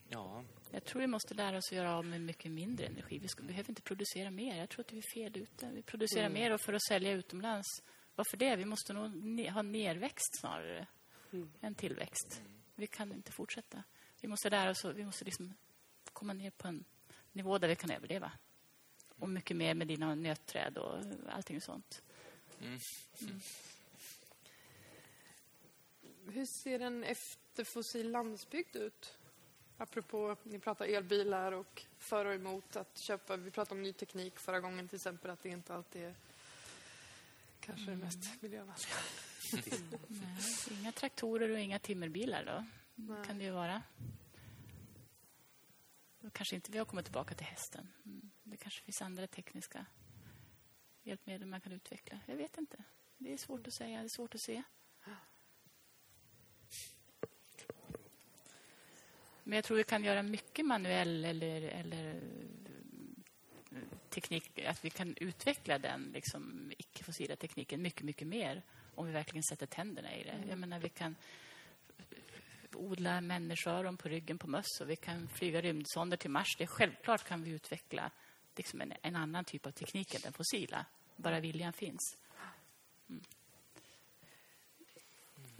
[0.08, 0.44] Ja.
[0.70, 3.18] Jag tror vi måste lära oss att göra av med mycket mindre energi.
[3.18, 4.56] Vi ska, behöver inte producera mer.
[4.56, 5.70] Jag tror att vi är fel ute.
[5.74, 6.32] Vi producerar mm.
[6.32, 7.82] mer och för att sälja utomlands.
[8.14, 8.56] Varför det?
[8.56, 10.86] Vi måste nog ne ha nerväxt snarare
[11.32, 11.50] mm.
[11.60, 12.42] än tillväxt.
[12.74, 13.82] Vi kan inte fortsätta.
[14.20, 15.54] Vi måste lära oss vi måste liksom
[16.12, 16.84] komma ner på en
[17.32, 18.32] nivå där vi kan överleva.
[19.08, 22.02] Och mycket mer med dina nötträd och allting sånt.
[22.60, 22.78] Mm.
[26.30, 26.38] Mm.
[26.38, 29.18] Hur ser en efterfossil landsbygd ut?
[29.76, 33.36] Apropå, ni pratar elbilar och för och emot att köpa.
[33.36, 36.14] Vi pratade om ny teknik förra gången till exempel, att det inte alltid är
[37.60, 37.98] kanske mm.
[37.98, 38.76] det mest miljövänliga.
[40.08, 42.64] Nej, inga traktorer och inga timmerbilar då,
[42.94, 43.24] Nej.
[43.26, 43.82] kan det ju vara.
[46.32, 47.88] Kanske inte vi har kommit tillbaka till hästen.
[48.04, 48.30] Mm.
[48.42, 49.86] Det kanske finns andra tekniska
[51.02, 52.20] hjälpmedel man kan utveckla.
[52.26, 52.84] Jag vet inte.
[53.18, 54.62] Det är svårt att säga, det är svårt att se.
[59.50, 62.20] Men jag tror vi kan göra mycket manuell eller, eller
[64.08, 68.62] teknik, att vi kan utveckla den liksom, icke-fossila tekniken mycket, mycket mer
[68.94, 70.30] om vi verkligen sätter tänderna i det.
[70.30, 70.48] Mm.
[70.48, 71.16] Jag menar, vi kan
[72.74, 76.56] odla människoöron på ryggen på möss och vi kan flyga rymdsonder till Mars.
[76.58, 78.10] Det självklart kan vi utveckla
[78.56, 80.86] liksom en, en annan typ av teknik än den fossila.
[81.16, 82.16] Bara viljan finns.
[83.08, 83.22] Mm.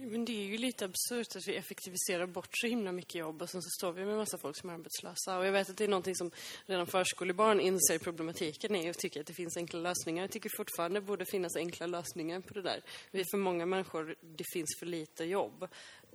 [0.02, 3.50] Men det är ju lite absurt att vi effektiviserar bort så himla mycket jobb och
[3.50, 5.38] sen så står vi med en massa folk som är arbetslösa.
[5.38, 6.30] Och jag vet att det är någonting som
[6.66, 10.22] redan förskolebarn inser problematiken i och tycker att det finns enkla lösningar.
[10.22, 12.82] Jag tycker fortfarande det borde finnas enkla lösningar på det där.
[13.10, 15.68] Vi för många människor, det finns för lite jobb.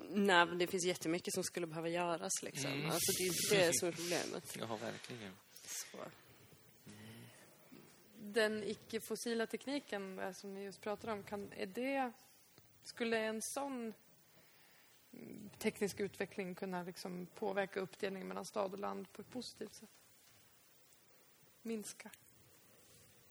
[0.10, 2.72] Nej, det finns jättemycket som skulle behöva göras liksom.
[2.72, 2.86] Mm.
[2.86, 4.58] Alltså det är inte det som är problemet.
[4.60, 5.32] Ja, verkligen.
[5.66, 5.98] Så.
[8.20, 12.12] Den icke-fossila tekniken eh, som ni just pratade om, kan, är det
[12.86, 13.94] skulle en sån
[15.58, 19.90] teknisk utveckling kunna liksom påverka uppdelningen mellan stad och land på ett positivt sätt?
[21.62, 22.12] Minska?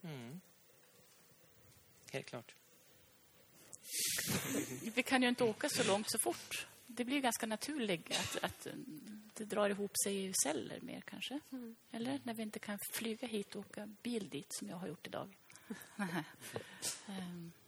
[0.03, 0.41] Mm.
[2.13, 2.55] Helt klart.
[4.95, 6.67] Vi kan ju inte åka så långt så fort.
[6.87, 8.67] Det blir ganska naturligt att, att
[9.35, 11.41] det drar ihop sig i celler mer kanske.
[11.53, 11.77] Mm.
[11.91, 15.07] Eller när vi inte kan flyga hit och åka bil dit som jag har gjort
[15.07, 15.37] idag.
[17.07, 17.53] um.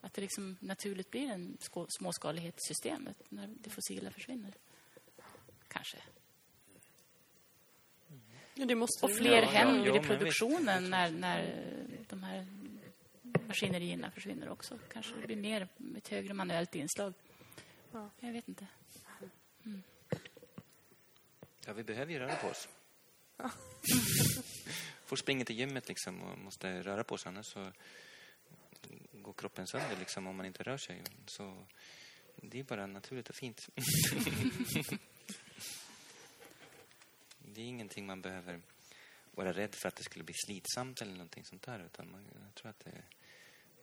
[0.00, 4.54] Att det liksom naturligt blir en småskalighet i systemet när det fossila försvinner.
[5.68, 5.98] Kanske.
[8.54, 11.66] Ja, det måste och fler ja, händer ja, i produktionen när, när
[12.08, 12.46] de här
[13.46, 14.78] maskinerierna försvinner också.
[14.92, 17.14] Kanske det blir mer ett högre manuellt inslag.
[17.92, 18.10] Ja.
[18.20, 18.66] Jag vet inte.
[19.64, 19.82] Mm.
[21.66, 22.68] Ja, vi behöver ju röra på oss.
[23.36, 23.50] Ja.
[25.06, 27.72] Får springa till gymmet liksom och måste röra på sig annars så
[29.28, 31.02] går kroppen sönder liksom, om man inte rör sig.
[31.26, 31.66] Så
[32.36, 33.68] det är bara naturligt och fint.
[37.38, 38.60] det är ingenting man behöver
[39.30, 41.80] vara rädd för att det skulle bli slitsamt eller någonting sånt där.
[41.80, 43.02] Utan man, jag tror att det,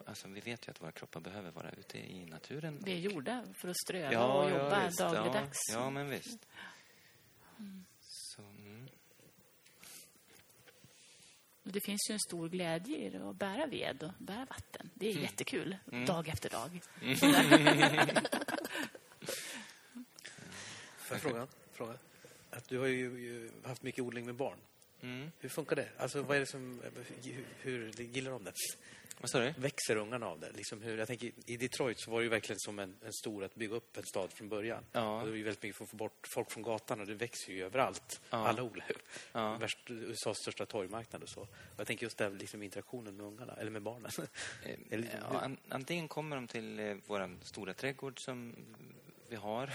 [0.05, 2.81] alltså vi vet ju att våra kroppar behöver vara ute i naturen.
[2.85, 5.59] Vi är gjorda för att ströva ja, och jobba ja, dagligdags.
[5.71, 6.47] Ja, ja, men visst.
[7.59, 7.85] Mm.
[11.67, 14.89] Det finns ju en stor glädje i det att bära ved och bära vatten.
[14.93, 15.23] Det är mm.
[15.23, 16.05] jättekul, mm.
[16.05, 16.81] dag efter dag.
[17.01, 17.15] Mm.
[20.97, 21.47] Får jag fråga?
[21.73, 21.93] fråga?
[22.49, 24.57] Att du har ju haft mycket odling med barn.
[25.01, 25.31] Mm.
[25.39, 25.89] Hur funkar det?
[25.97, 26.81] Alltså, vad är det som...
[27.21, 28.53] Hur, hur gillar de det?
[29.21, 29.53] Vad sa du?
[29.57, 30.51] Växer ungarna av det?
[30.51, 33.43] Liksom hur, jag tänker, I Detroit så var det ju verkligen som en, en stor
[33.43, 34.83] att bygga upp en stad från början.
[34.91, 35.19] Ja.
[35.19, 37.13] Och det var ju väldigt mycket för att få bort folk från gatan och det
[37.13, 38.21] växer ju överallt.
[38.29, 38.47] Ja.
[38.47, 38.93] Alla ju.
[39.31, 39.57] Ja.
[39.57, 41.41] Värst, USAs största torgmarknad och så.
[41.41, 44.11] Och jag tänker just här liksom interaktionen med ungarna, eller med barnen.
[44.65, 48.55] Eh, Eller- Ja, an, antingen kommer de till eh, vår stora trädgård som
[49.29, 49.73] vi har.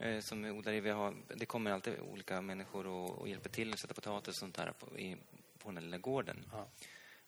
[0.00, 0.80] Eh, som vi odlar i.
[0.80, 4.34] Vi har, det kommer alltid olika människor och, och hjälper till att sätta potatis och
[4.34, 5.16] sånt där på, i,
[5.58, 6.44] på den här lilla gården.
[6.52, 6.68] Ja.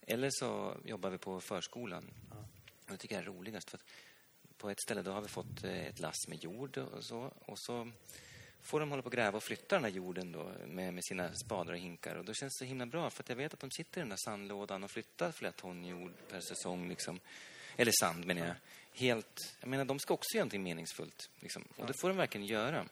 [0.01, 2.11] Eller så jobbar vi på förskolan.
[2.85, 3.71] Och det tycker jag är roligast.
[3.71, 3.81] För
[4.57, 7.33] på ett ställe då har vi fått eh, ett lass med jord och så.
[7.39, 7.91] Och så
[8.61, 11.35] får de hålla på och gräva och flytta den här jorden då med, med sina
[11.35, 12.17] spadar och hinkar.
[12.17, 14.03] Och då känns det så himla bra för att jag vet att de sitter i
[14.03, 16.89] den där sandlådan och flyttar flera ton jord per säsong.
[16.89, 17.21] Liksom.
[17.77, 18.57] Eller sand menar jag.
[18.95, 21.31] Helt, jag menar, de ska också göra någonting meningsfullt.
[21.41, 21.65] Liksom.
[21.77, 22.87] Och det får de verkligen göra.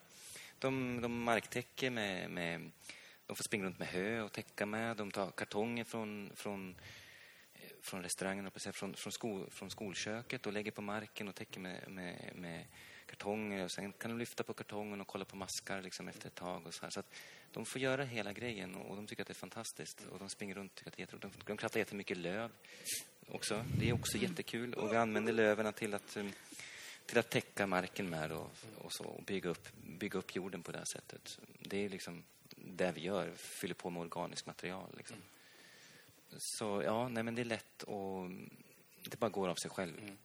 [0.58, 2.70] De, de marktäcker med, med...
[3.26, 4.96] De får springa runt med hö och täcka med.
[4.96, 6.76] De tar kartonger från, från,
[7.54, 11.90] eh, från restaurangen, från, från, sko, från skolköket och lägger på marken och täcker med,
[11.90, 12.66] med, med
[13.06, 13.64] kartonger.
[13.64, 16.66] Och sen kan de lyfta på kartongen och kolla på maskar liksom, efter ett tag.
[16.66, 16.90] Och så här.
[16.90, 17.14] så att
[17.52, 20.06] de får göra hela grejen och, och de tycker att det är fantastiskt.
[20.10, 21.38] Och de springer runt och tycker att det är jätteroligt.
[21.38, 22.50] De, de krattar jättemycket löv
[23.28, 23.64] också.
[23.78, 24.74] Det är också jättekul.
[24.74, 26.32] Och vi använder löven till att, um,
[27.06, 29.68] till att täcka marken med och, och, så, och bygga, upp,
[29.98, 31.38] bygga upp jorden på det här sättet.
[31.58, 32.22] Det är liksom
[32.56, 34.94] det vi gör, fyller på med organiskt material.
[34.96, 35.16] Liksom.
[36.38, 38.30] Så ja, nej men det är lätt och
[39.02, 40.16] det bara går av sig själv.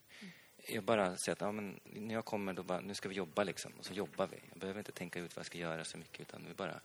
[0.67, 3.43] Jag bara säger att ja, men när jag kommer, då bara, nu ska vi jobba
[3.43, 3.71] liksom.
[3.79, 4.37] Och så jobbar vi.
[4.49, 6.79] Jag behöver inte tänka ut vad jag ska göra så mycket utan vi bara,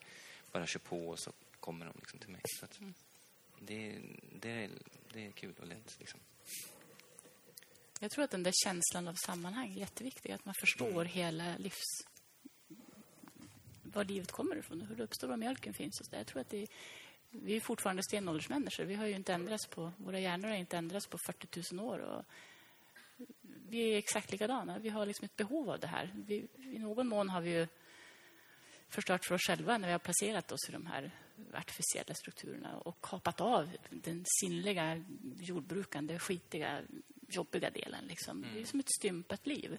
[0.52, 2.40] bara kör på och så kommer de liksom till mig.
[2.44, 2.80] Så att,
[3.60, 3.98] det,
[4.40, 4.70] det, är,
[5.12, 6.20] det är kul och lätt liksom.
[8.00, 10.32] Jag tror att den där känslan av sammanhang är jätteviktig.
[10.32, 12.06] Att man förstår hela livs...
[13.82, 16.18] Var livet kommer ifrån, hur det uppstår, var mjölken finns och så där.
[16.18, 16.66] Jag tror att det
[17.30, 18.84] vi är fortfarande stenåldersmänniskor.
[18.84, 19.92] Vi har ju inte ändrats på...
[19.96, 21.98] Våra hjärnor har inte ändrats på 40 000 år.
[21.98, 22.24] Och
[23.46, 24.78] vi är exakt likadana.
[24.78, 26.14] Vi har liksom ett behov av det här.
[26.26, 27.66] Vi, I någon mån har vi ju
[28.88, 31.10] förstört för oss själva när vi har placerat oss i de här
[31.54, 35.04] artificiella strukturerna och kapat av den sinnliga,
[35.36, 36.82] jordbrukande, skitiga,
[37.28, 38.04] jobbiga delen.
[38.04, 38.46] Liksom.
[38.54, 39.78] Det är som ett stympat liv.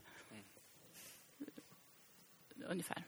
[2.66, 3.04] Ungefär.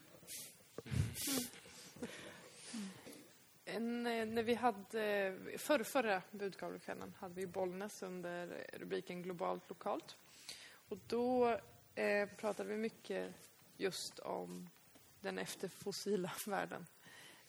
[3.66, 10.18] En, eh, när vi hade, förr, förra budkavlekvällen hade vi Bollnäs under rubriken Globalt lokalt.
[10.90, 11.60] Och då
[11.96, 13.34] eh, pratade vi mycket
[13.78, 14.70] just om
[15.22, 16.86] den efterfossila världen.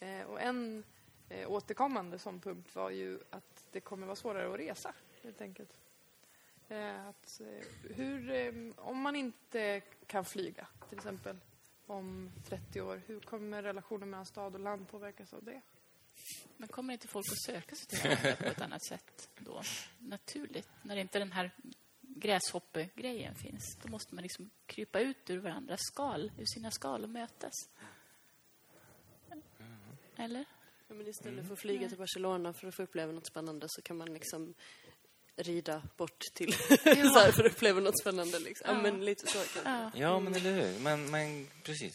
[0.01, 0.85] Eh, och en
[1.35, 5.79] eh, återkommande som punkt var ju att det kommer vara svårare att resa, helt enkelt.
[6.69, 11.37] Eh, att, eh, hur, eh, om man inte kan flyga, till exempel,
[11.87, 15.61] om 30 år, hur kommer relationen mellan stad och land påverkas av det?
[16.57, 19.63] Men kommer inte folk att söka sig till varandra på ett annat sätt då?
[19.99, 20.69] Naturligt.
[20.83, 21.51] När inte den här
[22.01, 23.77] gräshoppegrejen finns.
[23.83, 27.53] Då måste man liksom krypa ut ur varandras skal, ur sina skal och mötas.
[30.17, 30.45] Eller?
[30.95, 33.83] Ja, men istället för att flyga till Barcelona för att få uppleva något spännande så
[33.83, 34.55] kan man liksom
[35.37, 36.53] rida bort till
[37.13, 38.39] så här för att uppleva något spännande.
[38.39, 38.67] Liksom.
[38.71, 38.75] Ja.
[38.77, 38.83] Ja.
[38.83, 39.61] men lite så kanske.
[39.65, 39.91] Ja.
[39.95, 40.81] Ja, men eller hur?
[40.81, 41.93] Man, man, precis.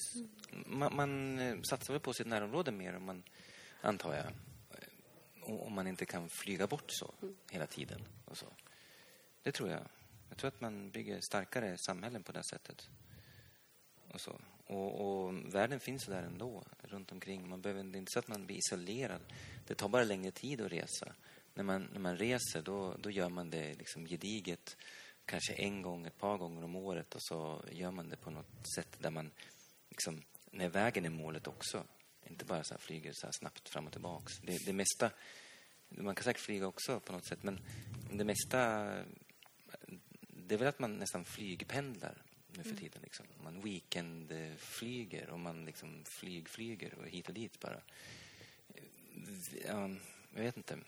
[0.66, 3.24] Man, man eh, satsar väl på sitt närområde mer, om man,
[3.82, 4.26] antar jag.
[5.44, 7.14] O- Om man inte kan flyga bort så
[7.52, 8.02] hela tiden.
[8.26, 8.46] Och så.
[9.44, 9.82] Det tror jag.
[10.30, 12.90] Jag tror att man bygger starkare samhällen på det sättet.
[14.14, 14.42] Och, så.
[14.70, 17.50] Och, och världen finns där ändå, runt omkring.
[17.50, 19.22] Man behöver, det är inte så att man blir isolerad.
[19.68, 21.14] Det tar bara längre tid att resa.
[21.54, 24.78] När man, när man reser, då, då gör man det liksom gediget.
[25.26, 27.16] Kanske en gång, ett par gånger om året.
[27.16, 29.32] Och så gör man det på något sätt där man
[29.90, 31.84] liksom, när vägen är målet också.
[32.26, 34.34] Inte bara så här flyger så här snabbt fram och tillbaks.
[34.42, 35.12] Det, det mesta,
[35.90, 37.60] man kan säkert flyga också på något sätt, men
[38.12, 38.60] det mesta,
[40.28, 42.24] det är väl att man nästan flygpendlar
[42.60, 43.02] nu för tiden.
[43.02, 43.26] Liksom.
[43.44, 47.82] Man weekendflyger och man liksom flygflyger och hit och dit bara.
[49.68, 49.90] Ja,
[50.34, 50.80] jag vet inte.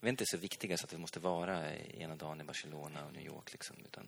[0.00, 3.12] Vi är inte så viktiga så att vi måste vara ena dagen i Barcelona och
[3.12, 3.52] New York.
[3.52, 4.06] Liksom, utan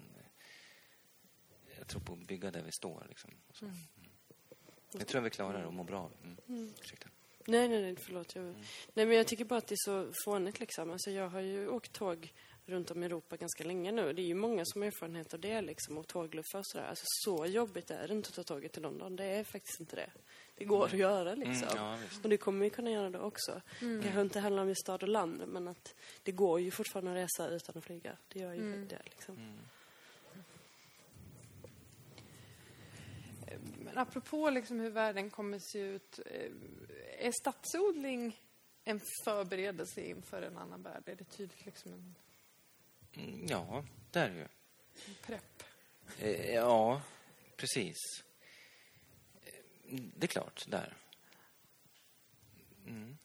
[1.79, 3.07] jag tror på att bygga där vi står.
[3.09, 3.73] Liksom, och så.
[4.93, 6.13] Det tror jag vi klarar och mår bra av.
[6.49, 6.75] Mm.
[6.81, 7.09] Ursäkta.
[7.47, 8.35] Nej, nej, nej, förlåt.
[8.35, 8.45] Jag...
[8.95, 10.91] Nej, men jag tycker bara att det är så fånigt liksom.
[10.91, 12.33] Alltså, jag har ju åkt tåg
[12.69, 14.13] runt om i Europa ganska länge nu.
[14.13, 16.85] Det är ju många som har erfarenhet av det liksom, och tågluffa och sådär.
[16.85, 19.17] Alltså, så jobbigt är det inte att ta tåget till London.
[19.17, 20.11] Det är faktiskt inte det.
[20.55, 21.69] Det går att göra liksom.
[21.69, 23.61] Mm, ja, och det kommer vi kunna göra då också.
[23.81, 27.11] Det kanske inte handlar om just stad och land, men att det går ju fortfarande
[27.11, 28.17] att resa utan att flyga.
[28.29, 29.59] Det gör ju det liksom.
[33.79, 36.51] Men apropå liksom hur världen kommer se ut, eh,
[37.27, 38.41] är stadsodling
[38.85, 41.03] en förberedelse inför en annan värld?
[41.07, 42.15] Är det tydligt liksom en Mm,
[43.49, 44.47] Ja, det är det ju.
[45.27, 45.63] prepp?
[46.19, 47.03] Eh, Ja,
[47.57, 47.97] precis.
[49.45, 50.97] Eh, Det är klart, där.
[52.87, 53.19] Mm.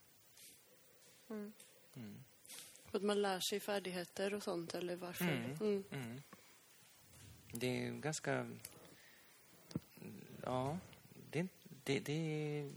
[2.85, 5.25] För att man lär sig färdigheter och sånt, eller varför?
[5.25, 5.51] Mm.
[5.61, 5.83] Mm.
[5.91, 6.21] Mm.
[7.51, 8.49] Det är ganska...
[10.43, 10.77] Ja,
[11.31, 11.47] det,
[11.83, 12.71] det, det, är-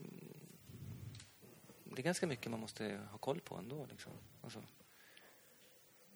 [1.85, 3.87] det är ganska mycket man måste ha koll på ändå.
[3.91, 4.13] Liksom.
[4.43, 4.63] Alltså,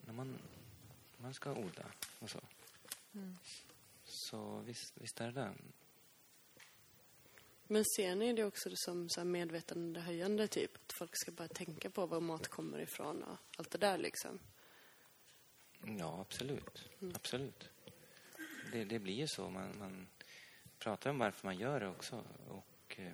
[0.04, 0.38] när man,
[1.22, 1.86] man ska odla
[2.18, 2.40] och så.
[4.04, 5.54] Så visst, visst är det det.
[7.66, 10.76] Men ser ni det också som så här medvetandehöjande, typ?
[10.76, 14.38] Att folk ska bara tänka på var mat kommer ifrån och allt det där, liksom?
[15.98, 16.88] Ja, absolut.
[17.14, 17.68] Absolut.
[18.72, 19.50] Det, det blir ju så.
[19.50, 20.06] Man, man
[20.78, 22.24] pratar om varför man gör det också.
[22.48, 23.12] Och, eh,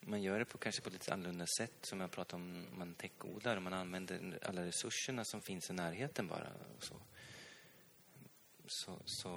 [0.00, 2.94] Man gör det på, kanske på ett lite annorlunda sätt som jag pratade om man
[2.94, 6.52] täckodlar och man använder alla resurserna som finns i närheten bara.
[6.76, 7.00] Och, så.
[8.66, 9.30] Så, så,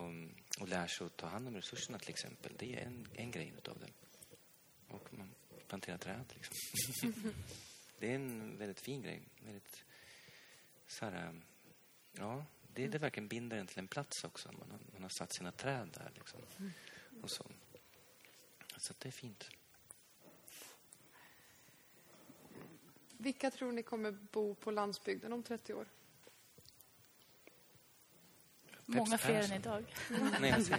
[0.60, 2.54] och lär sig att ta hand om resurserna till exempel.
[2.58, 3.90] Det är en, en grej utav det.
[4.94, 5.32] Och man
[5.68, 6.56] planterar träd liksom.
[8.00, 9.22] det är en väldigt fin grej.
[9.40, 9.84] Väldigt
[10.88, 11.42] så här,
[12.12, 14.52] ja, det, det verkligen binder en till en plats också.
[14.52, 16.42] Man har, man har satt sina träd där liksom.
[17.22, 17.46] Och så.
[18.78, 19.50] Så det är fint.
[23.22, 25.86] Vilka tror ni kommer bo på landsbygden om 30 år?
[28.86, 29.52] Många fler Persson.
[29.52, 29.86] än idag.
[30.42, 30.78] Nej, jag ser.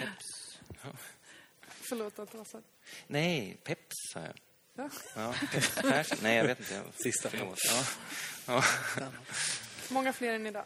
[0.00, 0.58] Peps.
[1.60, 2.62] Förlåt att så.
[3.06, 4.34] Nej, Peps sa jag.
[4.74, 4.90] Ja.
[5.16, 6.18] Ja, Peps Persson.
[6.22, 6.74] Nej, jag vet inte.
[6.74, 7.58] Jag- Sista Förlåt.
[8.46, 8.62] Ja.
[9.00, 9.12] Ja.
[9.90, 10.64] Många fler än idag.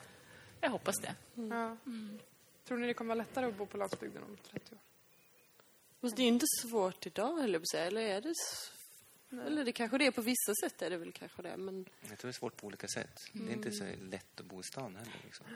[0.61, 1.15] Jag hoppas det.
[1.35, 1.77] Ja.
[2.65, 4.81] Tror ni det kommer vara lättare att bo på landsbygden om 30 år?
[6.01, 7.85] Fast det är inte svårt idag, jag säga.
[7.85, 8.35] Eller är det...
[9.47, 11.57] Eller det kanske det är på vissa sätt, är det väl kanske det.
[11.57, 13.21] Men Jag tror det är svårt på olika sätt.
[13.33, 15.17] Det är inte så lätt att bo i stan heller.
[15.25, 15.47] Liksom.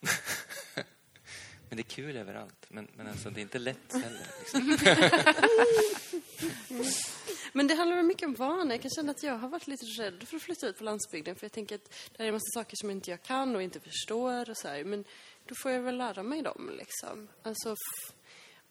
[1.68, 2.66] men det är kul överallt.
[2.68, 4.26] Men, men alltså, det är inte lätt heller.
[4.38, 4.78] Liksom.
[7.52, 8.74] Men det handlar mycket om vana.
[8.74, 11.36] Jag kan känna att jag har varit lite rädd för att flytta ut på landsbygden.
[11.36, 13.80] För jag tänker att det är en massa saker som inte jag kan och inte
[13.80, 14.84] förstår och så här.
[14.84, 15.04] Men
[15.46, 17.28] då får jag väl lära mig dem liksom.
[17.42, 17.76] Alltså,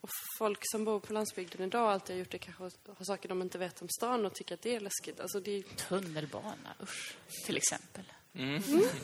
[0.02, 3.42] och folk som bor på landsbygden idag alltid har gjort det kanske har saker de
[3.42, 5.20] inte vet om stan och tycker att det är läskigt.
[5.20, 7.16] Alltså det är Tunnelbana, usch.
[7.46, 8.04] Till exempel.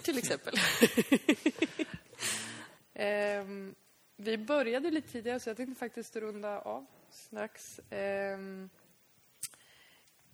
[0.03, 0.55] till exempel.
[2.99, 3.75] Ehm,
[4.15, 7.61] vi började lite tidigare så jag tänkte faktiskt runda av strax.
[7.89, 8.69] Ehm,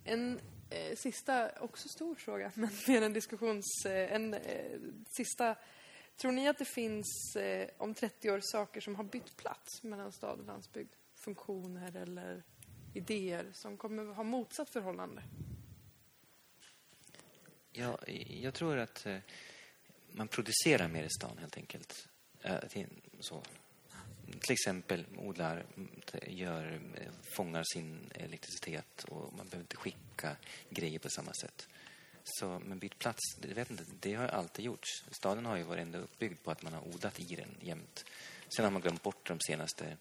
[0.03, 0.39] en
[0.70, 3.86] eh, sista, också stor fråga, men mer en diskussions...
[3.86, 4.80] Eh, en eh,
[5.18, 5.55] sista...
[6.18, 10.11] Tror ni att det finns eh, om 30 år saker som har bytt plats mellan
[10.11, 10.93] stad och landsbygd?
[11.16, 12.43] Funktioner eller
[12.93, 15.24] idéer som kommer ha motsatt förhållande?
[17.72, 17.99] Ja,
[18.30, 19.18] jag tror att eh,
[20.11, 22.07] man producerar mer i stan helt enkelt.
[22.41, 23.43] Eh, till- så.
[24.41, 25.66] Till exempel odlar,
[26.28, 30.36] gör, eh, fångar sin elektricitet och man behöver inte skicka
[30.70, 31.68] grejer på samma sätt.
[32.24, 35.03] Så, men byt plats, det, jag vet inte, det har alltid gjorts.
[35.11, 38.05] Staden har ju varit ändå uppbyggd på att man har odlat i den jämt.
[38.55, 39.97] Sen har man glömt bort de senaste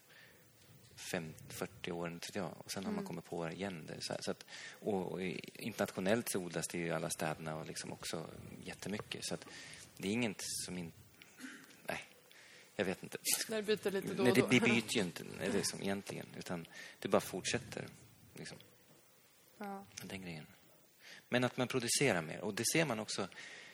[1.10, 2.52] 5, 40 åren, vet jag.
[2.58, 3.86] Och sen har man kommit på det igen.
[3.86, 4.44] Det, så, så att,
[4.80, 5.22] och, och
[5.54, 8.26] internationellt så odlas det i alla städerna och liksom också
[8.64, 9.24] jättemycket.
[9.24, 9.46] Så att
[9.96, 10.96] det är inget som inte...
[11.86, 12.00] Nej,
[12.76, 13.18] jag vet inte.
[13.48, 14.48] När det byter lite då Nej, och det, då?
[14.48, 16.26] det byter ju inte liksom, egentligen.
[16.38, 16.66] Utan
[16.98, 17.86] det bara fortsätter.
[18.34, 18.58] Liksom,
[19.58, 19.84] ja.
[20.02, 20.46] den grejen.
[21.32, 22.40] Men att man producerar mer.
[22.40, 23.28] Och det ser man också.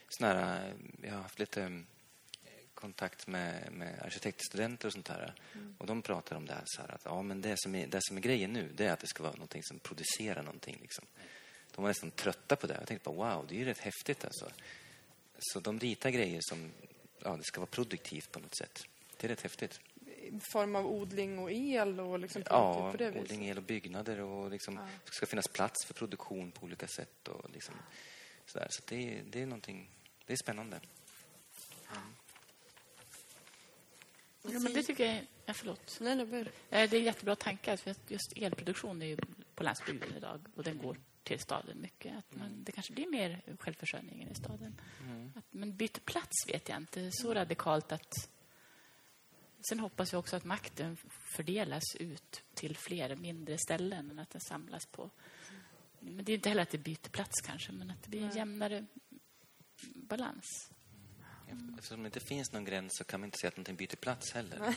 [0.08, 5.34] Såna här, jag har haft lite eh, kontakt med, med arkitektstudenter och sånt här.
[5.78, 7.98] Och de pratar om det här, så här att ja, men det, som är, det
[8.02, 10.78] som är grejen nu det är att det ska vara någonting som producerar någonting.
[10.82, 11.04] Liksom.
[11.74, 12.74] De var nästan trötta på det.
[12.74, 14.50] Jag tänkte bara wow, det är ju rätt häftigt alltså.
[15.38, 16.72] Så de ritar grejer som
[17.18, 18.82] ja, det ska vara produktivt på något sätt.
[19.16, 19.80] Det är rätt häftigt.
[20.52, 23.22] Form av odling och el och liksom Ja, på det viset?
[23.22, 24.88] odling, el och byggnader och liksom, Ja.
[25.04, 27.28] det ska finnas plats för produktion på olika sätt.
[27.28, 27.74] Och liksom,
[28.46, 28.66] sådär.
[28.70, 29.90] Så det, är- det är någonting,
[30.26, 30.80] det är spännande.
[34.42, 35.26] Ja, men det tycker jag...
[35.46, 35.98] Ja, förlåt.
[36.00, 36.44] Nej, nej, börja.
[36.70, 37.76] Eh, Det är jättebra tankar.
[37.76, 39.16] För att just elproduktion är ju
[39.54, 42.16] på landsbygden idag och den går till staden mycket.
[42.18, 44.80] Att man, det kanske blir mer självförsörjning i staden.
[45.36, 48.28] Att, men byta plats vet jag inte så radikalt att...
[49.60, 50.96] Sen hoppas jag också att makten
[51.36, 55.10] fördelas ut till fler mindre ställen än att den samlas på...
[56.00, 58.36] Men det är inte heller att det byter plats kanske, men att det blir en
[58.36, 58.86] jämnare
[59.94, 60.70] balans.
[61.78, 64.32] Eftersom det inte finns någon gräns så kan man inte säga att någonting byter plats
[64.32, 64.74] heller.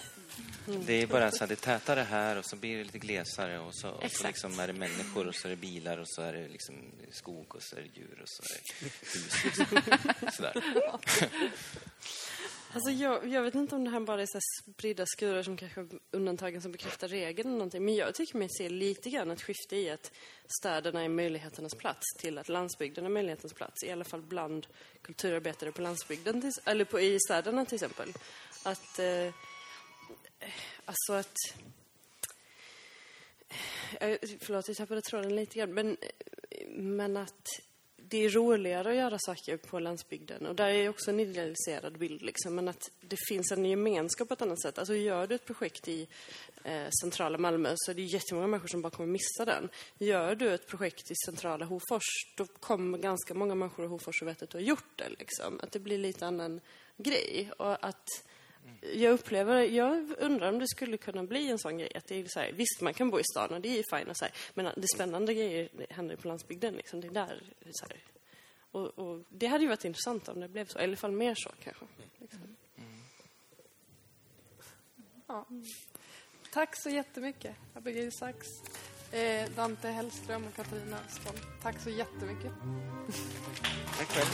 [0.86, 3.60] Det är bara så att det är tätare här och så blir det lite glesare
[3.60, 6.22] och så, och så liksom är det människor och så är det bilar och så
[6.22, 6.76] är det liksom
[7.12, 9.44] skog och så är det djur och så är det hus.
[9.44, 9.66] Liksom.
[10.32, 10.64] Sådär.
[12.74, 15.57] Alltså jag, jag vet inte om det här bara är så här spridda skurar som
[15.57, 17.86] kanske undantagen som bekräftar regeln eller någonting.
[17.86, 20.11] Men jag tycker mig se lite grann ett skifte i att
[20.59, 23.84] städerna är möjligheternas plats till att landsbygden är möjlighetens plats.
[23.84, 24.67] I alla fall bland
[25.01, 28.13] kulturarbetare på landsbygden, till, eller på, i städerna till exempel.
[28.63, 29.34] Att, eh,
[30.86, 31.36] alltså att...
[33.99, 35.74] Eh, förlåt, jag tappade tråden lite grann.
[35.74, 37.47] Men, eh, men att
[38.12, 40.45] det är roligare att göra saker på landsbygden.
[40.45, 42.55] Och där är också en idealiserad bild, liksom.
[42.55, 44.78] men att det finns en gemenskap på ett annat sätt.
[44.78, 46.07] Alltså gör du ett projekt i
[46.64, 49.70] eh, centrala Malmö så är det jättemånga människor som bara kommer missa den.
[49.97, 54.28] Gör du ett projekt i centrala Hofors, då kommer ganska många människor i Hofors och
[54.28, 55.09] vet att du har gjort det.
[55.20, 55.59] Liksom.
[55.64, 56.62] Att det blir lite annan
[56.97, 57.51] grej.
[57.57, 58.24] Och att
[58.82, 61.91] jag upplever, jag undrar om det skulle kunna bli en sån grej.
[61.95, 63.84] Att det är så här, visst, man kan bo i stan och det är ju
[63.97, 66.74] fine och så här, men det spännande grejer händer på landsbygden.
[66.74, 67.01] Liksom.
[67.01, 67.97] Det är där, så här.
[68.72, 71.12] Och, och det hade ju varit intressant om det blev så, eller i alla fall
[71.12, 71.86] mer så kanske.
[72.18, 72.55] Liksom.
[75.28, 75.47] Ja.
[76.53, 78.47] Tack så jättemycket, Abigail Sachs,
[79.12, 81.38] eh, Dante Hellström och Katarina Östholm.
[81.62, 82.51] Tack så jättemycket.
[83.97, 84.28] Tack själv.